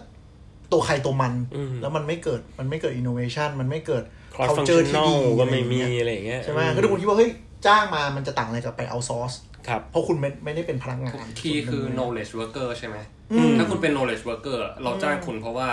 [0.73, 4.03] ตัวใครตัวมันอืมแล้วมันไม่เกิดมันไม่เกิด innovation มันไม่เกิด
[4.35, 7.31] cross culture ที่ functional ดีก็ไม่มีอะอะไรไรอย่างเงี้ยใช่ไหมคือทุกคนคิดว่าเฮ้ย
[7.67, 9.37] จ้างมามันจะต่างอะไรกับไป outsource
[9.69, 12.97] ครับเพราะคุณไม่ไม่ได้เป็นพนักงานคีย์คือ knowledge worker ใช่ไหม
[13.33, 15.69] อืมถ้าคุณเป็น knowledge worker เราจ้างคุณเพราะว่า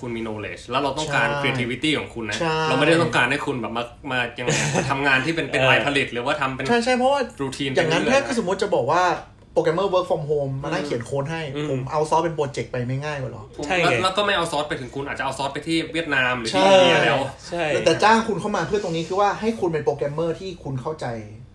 [0.00, 9.02] คุณมี knowledge แล้วเราต้องการใช่ creativity ของคุณนะใช่เราไม่ได้ต้องการให้คุณแบบมามายังไงมาทำงานที่เป็นเป็นเออรายผลิตหรือว่าทำเป็นใช่ใช่เพราะว่า routine อย่างนั้นไปเรื่ถ้าอยๆก็สมมติจะบอกว่า
[9.58, 21.06] โปรแกรมเมอร์ work from home มานั่งเขียนโค้ดให้ อืม ผมเอาซอสเป็นโปรเจกต์ไปไม่ง่ายกว่าหรอ ใช่แล้วไงแล้วก็ไม่เอาซอสไปถึงคุณอาจจะเอาซอสไปที่เวียดนามหรือที่ใช่ อินเดียแล้ว ใช่แต่แต่จ้างคุณเข้ามาเพื่อตรงนี้คือว่าให้คุณเป็นโปรแกรมเมอร์ที่คุณเข้าใจ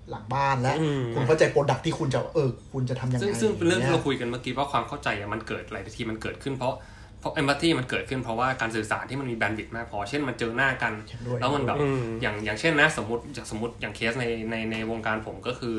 [0.09, 6.75] หลังบ้านและ อืม คุณเข้าใจ product ที่คุณจะเออ คุณจะทำยังไงซึ่งซึ่งเป็นเรื่องที่เรายคุยกันเมื่อกี้ว่าความเข้าใจอะมันเกิดหลายทีมันเกิดขึ้นเพราะ
[7.19, 15.75] เพราะ empathy มันเกิดขึ้นเพราะว่าการสื่อสารที่มันมี bandwidth มากพอ เช่นมันเจอหน้ากัน เห็นด้วยแล้วมันแบบอืม อย่างอย่างเช่นนะสมมติอย่างสมมติอย่างเคสในในในวงการผมก็คือ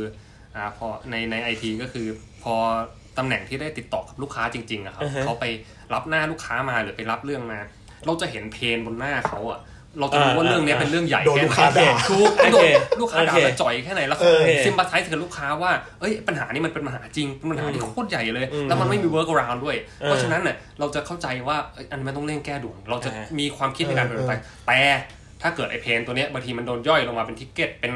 [0.56, 2.06] อ่าพอในในไอทีก็คือ
[2.42, 2.54] พอ
[3.18, 5.44] ตำแหน่งที่ได้ติดต่อกับลูกค้าจริงๆอะครับอือฮะเขาไป
[5.94, 7.58] รับหน้าลูกค้ามาหรือไปรับเรื่องมา
[8.06, 9.60] เราจะเห็น pain บนหน้าเขาอะ
[10.00, 24.80] เราจะรู้ว่าอ่าเรื่องนี้เป็นเรื่องใหญ่โดนแค่ลูกไหค้าด่าถูกโอโดเคนลูกค้าด่าโอเคแล้วจ่อยแค่ไหนแล้วเออ sympathize กับลูกค้าว่าเอ้ยปัญหานี้มันเป็นปัญหาจริงเป็นปัญหาที่โคตรใหญ่เลยอืมแล้วมันไม่มีเวิร์ก around ด้วยเออเพราะฉะนั้นเนี่ยเราจะเข้าใจว่าเอ้ยอันนี้มันต้องเร่งแก้ด่วนเราจะอ่ามีความคิดในการเอเปอลี่ยนแปลงแต่
[25.42, 27.92] ถ้าเกิดไอ้ pain ตัวเนี้ยบางทีมันโดนย่อยลงมาเป็น ticket เป็น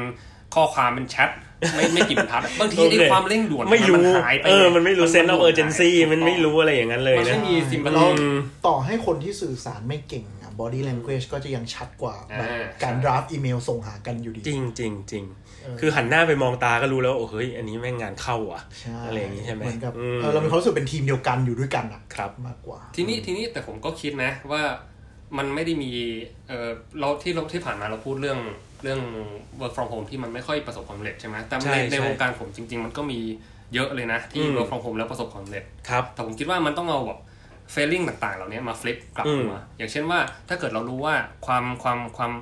[0.55, 1.29] ข้อความเป็นแชท
[1.75, 15.25] ไม่ไม่กี่บรรทัดอะบางทีไอ้โอเคความเร่งด่วนไม่รู้นหายไปเออมันไม่รู้น sense of urgency หายไปมันไม่รู้อะไรอย่างนั้นเลยมันนะไม่มีซิมแล้วอืมต่อให้คนที่สื่อสารไม่เก่งอะ body language ก็จะยังชัดกว่าแบบอ่าการ draft อีเมลส่งหากันอยู่ดีจริงจริงจริง
[15.63, 24.63] เออคือหันหน้าไปมองตาก็รู้แล้วว่าโอ้เฮ้ยอันนี้แม่งงานเข้าอะใช่อะไรอย่างงี้ใช่ไหมเหมือนกับอืมเออเรามีความรู้สึกเป็นทีมเดียวกันอยู่ด้วยกันอะครับมากกว่า ทีนี้ทีนี้แต่ผมก็คิดนะว่า
[25.37, 25.91] มันไม่ได้มี
[26.47, 26.69] เออ
[26.99, 28.39] เราที่เราที่ผ่านมาเราพูดเรื่อง
[28.83, 29.01] เรื่อง
[29.59, 33.19] work from home ที่มันไม่ค่อยประสบความสำเร็จใช่ไหมแต่ใช่ในในใช่วงการผมจริง ๆ มันก็มี
[33.73, 37.19] เยอะเลยนะที่อืม work from home แล้วประสบความสำเร็จครับแต่ผมคิดว่ามันต้องเอาแบบ
[37.73, 41.15] failing ต่างๆ เหล่านี้มาฟลิปกลับอืมมาอย่างเช่นว่าถ้าเกิดเรารู้ว่า
[41.45, 42.33] ความความความ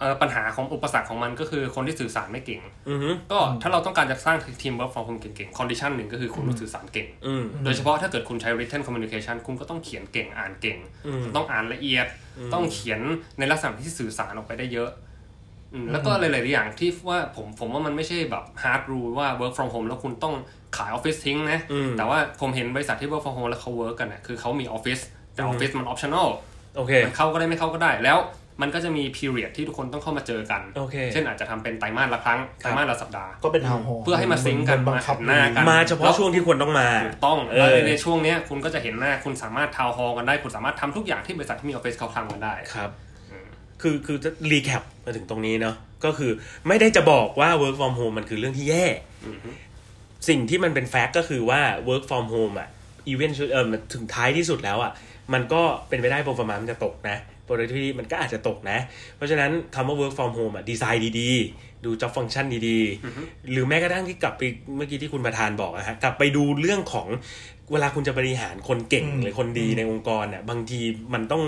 [0.00, 12.06] เอ่อปัญหาของอุปสรรคของมันก็คือคนที่สื่อสารไม่เก่งอือฮึก็ถ้าเราต้องการจะสร้างทีม work from home เก่งๆ condition หนึ่งก็คือคุณต้องสื่อสารเก่งอืมโดยเฉพาะถ้าเกิดคุณใช้ written communication คุณก็ต้องเขียนเก่งอ่านเก่งอืมต้องอ่านละเอียด
[12.54, 13.00] ต้องเขียน
[13.38, 15.07] ในลักษณะที่สื่อสารออกไปได้เยอะอืม
[15.92, 20.34] แล้วก็หลายๆอย่างที่ว่าผมผมว่ามันไม่ใช่แบบ hard rule ว่า work from home แล้วคุณต้อง
[20.76, 24.98] ขายออฟฟิศทิ้งนะอืมแต่ว่าผมเห็นบริษัทที่ work from home แล้วเขา work กันนะคือเขามีออฟฟิศ
[25.34, 26.28] แต่ออฟฟิศมัน optional
[26.76, 28.18] โอเคมันเข้าก็ได้ไม่เข้าก็ได้แล้ว
[28.62, 42.54] มันก็จะมี period ที่ทุกคนต้องเข้ามาเจอกันโอเคเช่นอาจจะทำเป็นไตรมาสละครั้ง ไตรมาสละสัปดาห์ ก็เป็น town hall เพื่อให้มา sync กันบังคับมาเห็นหน้ากัน มาเฉพาะช่วงที่ควรต้องมาถูกต้องเอแล้วอในช่วงเนี้ยคุณก็จะเห็นหน้า คุณสามารถ town hall กันได้ คุณสามารถทำทุกอย่างที่บริษัทที่มีออฟฟิศเขาทำกันได้
[42.74, 42.90] ครับ
[43.82, 46.32] คือคือจะ recap มาถึงตรงนี้เนาะก็คือ
[46.68, 48.86] ไม่ได้จะบอกว่า work from home มันคือเรื่องที่แย่
[50.28, 52.68] สิ่งที่มันเป็น fact ก็คือว่า work from home อะ
[53.08, 54.92] eventually มันถึงท้ายที่สุดแล้วอะ
[55.32, 57.16] มันก็เป็นไปได้ performance มันจะตกนะ
[57.46, 58.78] productivity มันก็อาจจะตกนะ
[59.16, 64.42] เพราะฉะนั้นคำว่า work from home อะดีไซน์ดีๆ ดู job function ดีๆ หรือแม้กระทั่งที่กลับไป
[64.76, 67.08] เมื่อกี้ที่คุณประธานบอกอะฮะกลับไปดูเรื่องของ
[67.72, 70.80] เวลาคุณจะบริหารคนเก่งอืมหรือคนดีในองค์กรอะบางที
[71.14, 71.42] มันต้อง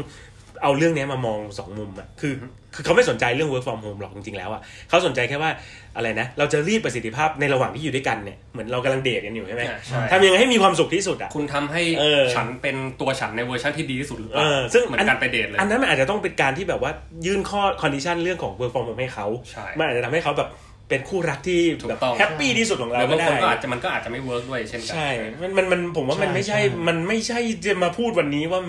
[0.63, 2.35] เอาเรื่องเนี้ยมามองสองมุมอะคือ
[2.75, 5.51] คือเขาไม่สนใจเรื่อง work from home หรอกจริงๆแล้วอะเขาสนใจแค่ว่า
[5.97, 16.93] อะไรนะ เราจะรีดประสิทธิภาพในระหว่างที่อยู่ด้วยกันเนี่ย เหมือนเรากำลังเดทกันอยู่ใช่ไหมใช่ทำยังไงให้มีความสุขที่สุดอะคุณทำให้เออฉันเป็นตัวฉันในเวอร์ชันที่ดีที่สุดหรือเปเอล่าอซึ่งเหมือนการไปเดทเลย อันนั้นมันอาจจะต้องเป็นการที่แบบว่า
[17.27, 20.49] ยื่นข้อ condition เรื่องของ work from home ให้เขาใช่มันอาจจะทำให้เขาแบบ
[20.91, 25.09] เป็นคู่รักที่ถูกแบบต้องแฮปปี้ที่สุดของหเรารือบางก็คนได้ก็อาจจะมันก็อาจจะไม่เวิร์กด้วยเช่นกันใช่
[25.43, 28.61] มันมันมันผมว่ามันใช่ไม่ใช่ใช่มันไม่ใช่จะมาพูดวันนี้ว่า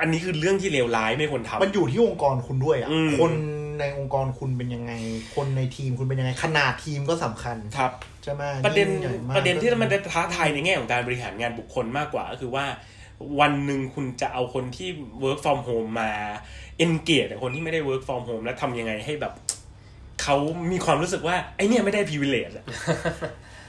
[0.00, 3.32] อันนี้คือเรื่องที่เลวร้ายไม่ควรทำมันอยู่ที่องค์กรคุณด้วยอะอืมคน
[3.80, 4.92] ในองค์กรคุณเป็นยังไง
[5.36, 7.92] คนในทีมคุณเป็นยังไงขนาดทีมก็สำคัญครับ
[8.24, 12.64] ใช่ไหมประเด็นยิ่งใหญ่มากประเด็นที่มันจะท้าทายในแง่ของการบริหารงานบุคคลมากกว่าก็คือว่า
[13.40, 14.88] วันหนึ่งคุณจะเอาคนที่
[15.22, 16.10] work from home มา
[16.84, 19.32] engage กับคนที่ไม่ได้ work from home แล้วทำยังไงให้แบบ
[20.22, 20.36] เขา
[20.72, 22.64] มีความรู้สึกว่าไอเนี่ยไม่ได้ privilege อะ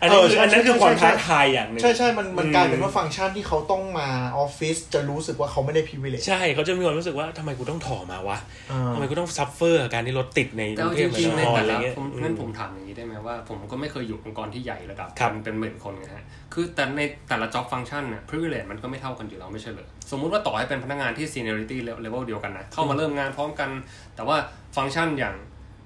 [0.02, 8.38] อันนี้คืออันนั้นคือความท้าทายอย่างหนึ่งใช่ใช่มันมันอืมกลายเป็นว่าฟังก์ชันที่เขาต้องมาออฟฟิศจะรู้สึกว่าเขาไม่ได้ privilege ใช่เขาจะมีความรู้สึกว่าทำไมกูต้องถอมาวะ
[8.72, 16.24] อ่าทำไมกูต้อง suffer กับการที่รถติดในกแต่รุเอางเทจพมริงๆในหานครแต่อะไรละเงี้ยผมอืมงั้นผมถามอย่างนี้ได้ไหมว่า ผมก็ไม่เคยอยู่องค์กรที่ใหญ่ระดับครับเป็นเป็นหมื่นคนนะฮะ
[16.54, 23.70] คือแต่ในแต่ละ job function เนี่ย privilege มันก็ไม่เท่ากันอยู่แล้วไม่ใช่เหรอสมมุติว่าต่อให้เป็นพนักงานที่ seniority level เดียวกันนะเข้ามาเริ่มงานพร้อมกัน
[24.16, 24.38] แต่ว่า
[24.78, 25.36] ฟังก์ชันอย่าง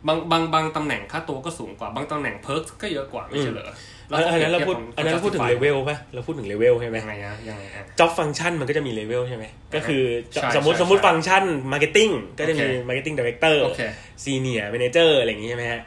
[0.08, 3.74] บางบางบางตำแหน่งค่าตัวก็สูงกว่าบางตำแหน่ง perks ก็เยอะกว่าไม่ใช่เหรอ
[4.12, 9.46] อันนั้นเราพูดปยบทียบอันนั้นเราพูดถึง justify เลเวลป่ะเราพูดถึงเลเวลใช่ไหมยังไงอะยังไงอะ job function มันก็จะมี level ใช่ไหม
[9.76, 12.10] ก็คือใช่สมมติใช่สมมติใช่ฟังก์ชัน marketing
[12.40, 13.82] ก็จะมีโอเค marketing director โอเค
[14.24, 15.82] senior manager อะไรอย่างงี้ใช่ไหมฮะ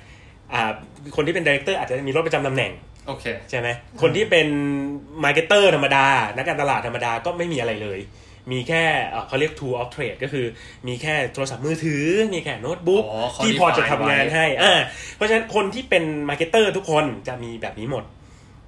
[0.52, 0.62] อ่า
[1.16, 2.72] คนที่เป็น director อาจจะมีรถประจำตำแหน่ง
[3.08, 3.68] โอเคใช่ไหม
[4.02, 4.46] คนที่เป็น
[5.24, 6.06] marketer ธรรมดา
[6.36, 7.98] นักการตลาดธรรมดาก็ไม่มีอะไรเลย
[8.52, 10.46] มีแค่เอ่อเขาเรียก tool of trade ก็คือ
[10.88, 14.74] มีแค่โทรศัพท์มือถือ มีแค่โน้ตบุ๊กอ๋อเขาที่พอจะ define ทำงานไว้ให้อ่า
[15.16, 18.04] เพราะฉะนั้นคนที่เป็น marketer ทุกคนจะมีแบบนี้หมด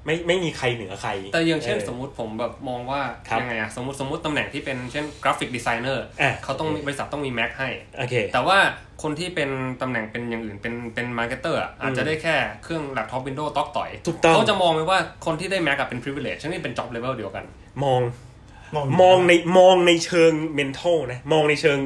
[0.06, 7.68] ไม่ไม่มีใครเหนือใคร แต่อย่างเช่นออสมมุติผมแบบมองว่าครับยังไงอะสมมติสมมติตำแหน่งที่เป็นเช่น graphic designer อะเขาต้องมีบริษัทต้องมี Mac ให้
[7.98, 8.58] โอเคแต่ว่า
[9.02, 9.50] คนที่เป็น
[9.82, 17.44] ตำแหน่งเป็นอย่างอื่นเป็นเป็น marketer อาจจะได้แค่เครื่องแล็ปท็อป Windows ต๊อกต๋อยถูกต้องเขาจะมองไปว่าคนที่ได้ Mac อะเป็น privilege ฉะนั้นเป็น job level เดียวกัน
[17.84, 18.00] มอง
[18.74, 21.78] มองมองในมองในเชิง mental นะมองในเชิง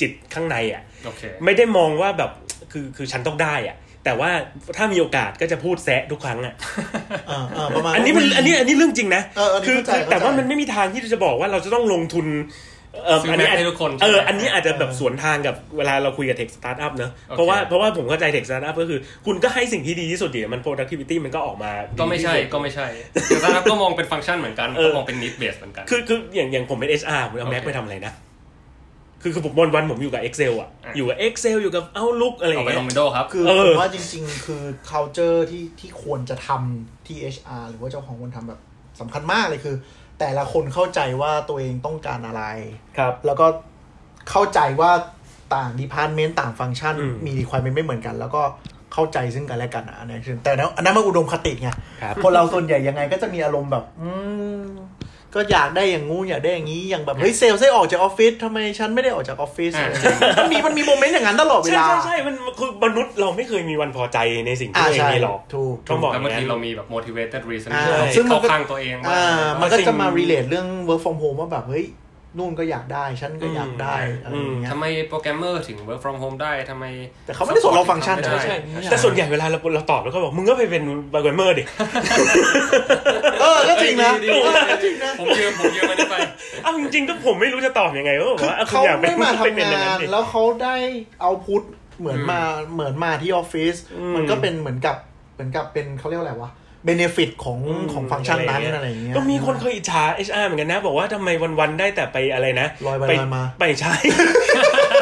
[0.00, 2.30] จิตข้างในอะโอเคไม่ได้มองว่าแบบ
[2.72, 4.30] คือคือฉันต้องได้อะแต่ว่า
[4.76, 6.54] ถ้ามีโอกาสก็จะพูดแซะทุกครั้งอะ
[7.30, 12.26] อ่าอ่าประมาณอันนี้มันอันนี้อันนี้เรื่องจริงนะเอออันนี้คือเข้าใจคือแต่ว่าเข้าใจมันไม่มีทางที่จะบอกว่าเราจะต้องลงทุน
[13.04, 25.16] เออซื้ออันนี้ Mac ให้ทุกคนเออใช่ไหมอันนี้อาจจะแบบเออสวนทางกับเวลาเราคุยกับ tech startup เนอะโอเค เพราะว่าเพราะว่าผมเข้าใจ tech startup ก็คือ คุณก็ให้สิ่งที่ดีที่สุดดิมัน productivity มันก็ออกมาดีก็ไม่ใช่ที่สุด ก็ไม่ใช่แต่สตาร์ทอัพก็มองเป็นฟังก์ชันเหมือนกันเออ ก็มองเป็น
[25.22, 28.14] need base เหมือนกัน คือคืออย่างอย่างผมเป็น HR ผมเอา Mac โอเคไปทำอะไรนะ
[29.22, 34.62] คือคือผมวันวันๆผมอยู่กับ Excel อะ อะ อยู่กับ Excel อยู่กับ Outlook อะไรอย่าเอางไปเงี้ลยง Windows ครับ คือเออ ผมว่าจริง ๆ คือ
[34.90, 38.60] culture ที่ที่ควรจะทำที่ HR หรือว่าเจ้าของควรทำแบบ
[39.00, 39.76] สำคัญมากเลยคือ
[40.20, 42.42] แต่ละคนเข้าใจว่าตัวเองต้องการอะไร
[42.98, 43.46] ครับ แล้วก็
[44.30, 44.90] เข้าใจว่า
[45.54, 48.42] ต่าง department ต่างฟังก์ชัน อืม มีความไม่เหมือนกัน แล้วก็
[48.92, 51.68] เข้าใจซึ่งกันและกันอะอันนี้คือแต่อันนั้นมันอุดมคติไง
[52.02, 54.10] ครับ คนเราส่วนใหญ่ยังไงก็จะมีอารมณ์แบบ อื
[54.62, 54.66] ม
[55.36, 59.88] ก็อยากได้อย่างงู้อยากได้อย่างนี้อย่างแบบเฮ้ยเซลส์ให้ออกจากออฟฟิศทำไมฉันไม่ได้ออกจากออฟฟิศอ่า
[60.38, 71.86] มันมีมันมี moment อย่างนั้นตลอดเวใช่ลาใช่ใช่มันคือมนุษย์เราไม่เคยมีวันพอใจในสิ่งที่อ่าตัวเองใช่มีหรอกถูกต้องบอกแล้วบางทีอย่างนั้นเรามีแบบ motivated reason อ่าที่เราซึ่งมันเข้าก็ข้างตัวเองอ่าว่ามันก็สิ่งจะมา relate เรื่อง work from home ว่าแบบเฮ้ย
[72.38, 76.84] นู่นก็อยากได้ ฉันก็อยากได้อืมอะไรอย่างเงี้ยทำไมโปรแกรมเมอร์ถึง work from home ได้ทำไม
[77.26, 81.62] แต่เขาไม่ได้สนเราฟังก์ชันไม่ใช่ได้ใช่ไม่ใช่แต่ส่วนใหญ่เวลาเราเราตอบแล้วก็บอก มึงก็ไปเป็นโปรแกรมเมอร์ดิ
[83.40, 86.16] เออ ก็จริงนะดีดีเออก็จริงนะ ผมยืมผมยืมมันนี้ไป
[86.64, 90.76] อ้าวจริงๆก็ผมไม่รู้จะตอบยังไงก็บอกคือว่าอะคุณเขาอยากเป็นไม่มาไปทำเป็นอย่างงานั้นนดิแล้วเขาได้
[91.20, 91.62] เอาพุท
[92.00, 92.40] เหมือนอืมมา
[92.74, 94.96] เหมือนมาที่ออฟฟิศอืมมันก็เป็นเหมือนกับ
[95.34, 96.50] เหมือนกับเป็นเขาเรียกว่าอะไรวะ
[96.86, 101.28] เบเนฟิตของอืมของฟังก์ชันนั้นอะไรอย่างเงี้ยก็มีคนเคยอิจฉา HR เหมือนกันนะ บอกว่าทำไม
[101.60, 103.94] วันๆได้แต่ไปอะไรนะ ลอยไปไปลอยมา ไปใช่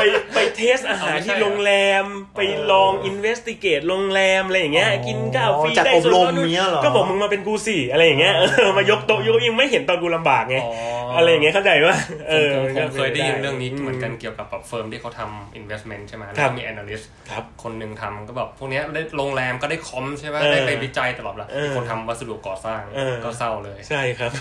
[0.05, 2.05] ไปไปเทสอาหารที่โรงแรม
[2.37, 2.41] ไป
[2.71, 10.73] ลองอินเวสติเกตโรงแรมอะไรอย่างเงี้ยอ๋อกินข้าวฟรีจัดได้อบส่วนรลมดนู่นเงี้ยเหรอก็บอกมึงมาเป็นกูสี่อะไรอย่างเงี้ยเออมายกโต๊ะยกยังไม่เห็นตอนกูลำบากไงอ๋อ
[11.11, 11.97] ออะไรอย่างเงี้ยเข้าใจว่า
[12.29, 24.33] เออผมผมก็เคยได้ยินป็ปเรื่องนี้เหมือนกันเกี่ยวกับแบบเฟิร์มที่เขาทำ investment ใช่ไหมแล้วครัก็บมี analyst ครับคนหนึ่งทำก็แบบพวกเนี้ยได้โรงแรมก็ได้คอมใช่ไหมเออได้ไปวิจัยตลอดละเออคนทำวัสดุก่อสร้างเออก็เศร้าเลย ใช่ครับ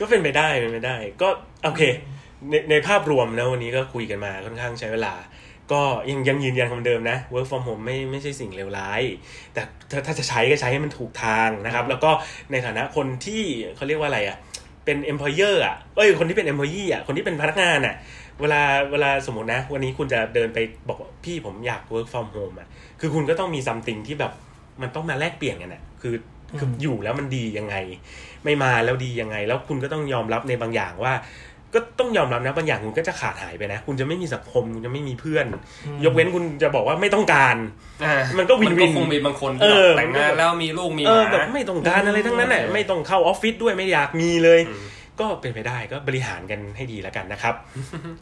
[0.00, 1.28] ก็เป็นไปได้เป็นไปได้ ก็
[1.64, 1.82] โอเค
[2.50, 5.14] ในในภาพรวมนะวันนี้ก็คุยกันมาค่อนข้างใช้เวลา
[5.72, 9.02] ก็ยังยังยืนยันคำเดิมนะ work from home ไม่ไม่ใช่สิ่งเลวร้าย
[9.54, 12.10] แต่ถ้าถ้าจะใช้ก็ใช้ให้มันถูกทางนะครับ แล้วก็
[12.50, 13.42] ในฐานะคนที่
[13.76, 14.36] เขาเรียกว่าอะไรอะ
[14.84, 17.94] เป็น employer อะเอ้ยคนที่เป็น employee อะคนที่เป็นพนักงานอะ
[18.40, 20.58] เวลาเวลาสมมตินะ วันนี้คุณจะเดินไป
[20.88, 22.68] บอกว่าพี่ผมอยาก work from home อะ
[23.00, 24.32] คือคุณก็ต้องมี something ที่แบบ
[24.82, 26.14] มันต้องมาแลกเปลี่ยนกันอะคือ
[26.58, 27.76] คืออยู่แล้วมันดียังไง
[28.44, 31.12] ไม่มาแล้วดียังไง แล้วคุณก็ต้องยอมรับในบางอย่างว่า
[31.74, 35.46] ก็ต้องยอมรับนะบางอย่างคุณก็จะขาดหายไปนะ คุณจะไม่มีสังคมคุณจะไม่มีเพื่อน
[36.04, 37.56] ยกเว้นคุณจะบอกว่าไม่ต้องการ
[38.38, 44.60] มันก็วินวินมัคงมีบางคนเอที่อแบบแต่งงานแล้วมีลูกมีหเออมาแบบไม่ต้องการอะไรทั้งนั้นแหละไม่ต้องเข้าออฟฟิศด้วยไม่อยากมีเลย
[45.20, 47.54] ก็เป็นไปได้ก็บริหารกันให้ดีแล้วกันนะครับ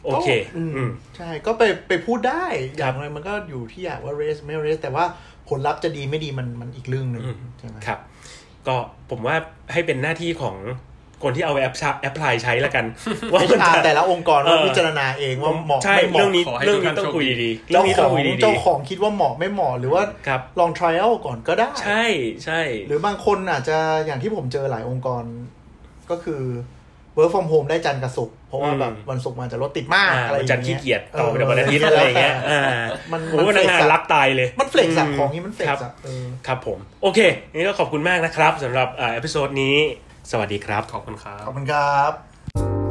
[0.05, 2.45] โอเคอืมอืมใช่ก็ไปไปพูดได้
[2.77, 5.05] อย่างไรมันก็อยู่ที่อยากว่าเรสไม่เรสแต่ว่า
[5.49, 7.99] ผลลัพธ์จะดีไม่ดีมันมันอีกเรื่องหนึ่งอืมใช่ไหมครับ
[8.67, 8.75] ก็
[9.09, 9.35] ผมว่า
[9.73, 10.55] ให้เป็นหน้าที่ของ
[11.23, 12.85] คนที่เอาไปแอปชาแอปพลายใช้แล้วกัน
[13.33, 22.03] ว่ามัน HR จะแต่ละองค์กรว่าเออพิจารณาเองว่าเหมาะใช่ไม่เหมาะเรื่องนี้ขอให้เรื่องทุกนี้ท่านต้องคุยโชคดีดีๆเรื่อเจ้างนี้ขต้อองงคุยดีๆเจ้าของคิดว่าเหมาะไม่เหมาะหรือว่าครับลอง trial ก่อนก็ได้ ใช่
[22.45, 25.23] ใช่ หรือบางคนอาจจะอย่างที่ผมเจอหลายองค์กร
[26.09, 26.41] ก็คือ
[27.17, 32.61] work from home ได้จันทร์กับศุกร์เพราะว่าแบบวันศุกร์มันจะรถติดมากอ่าอะไรอย่างจัดเงี้ยขี้เกียจต่อไปวันอาทิตย์อะไรอย่างเงี้ยอ่า
[33.11, 37.19] มันโอ้พนักงานรักตายเลย มัน flex อะมของนี้มัน flex ครับอะเออครับผม โอเค
[37.53, 39.77] งั้นก็ขอบคุณมากนะครับสำหรับอ่า episode นี้
[40.31, 42.86] สวัสดีครับ ขอบคุณครับ ขอบคุณครับ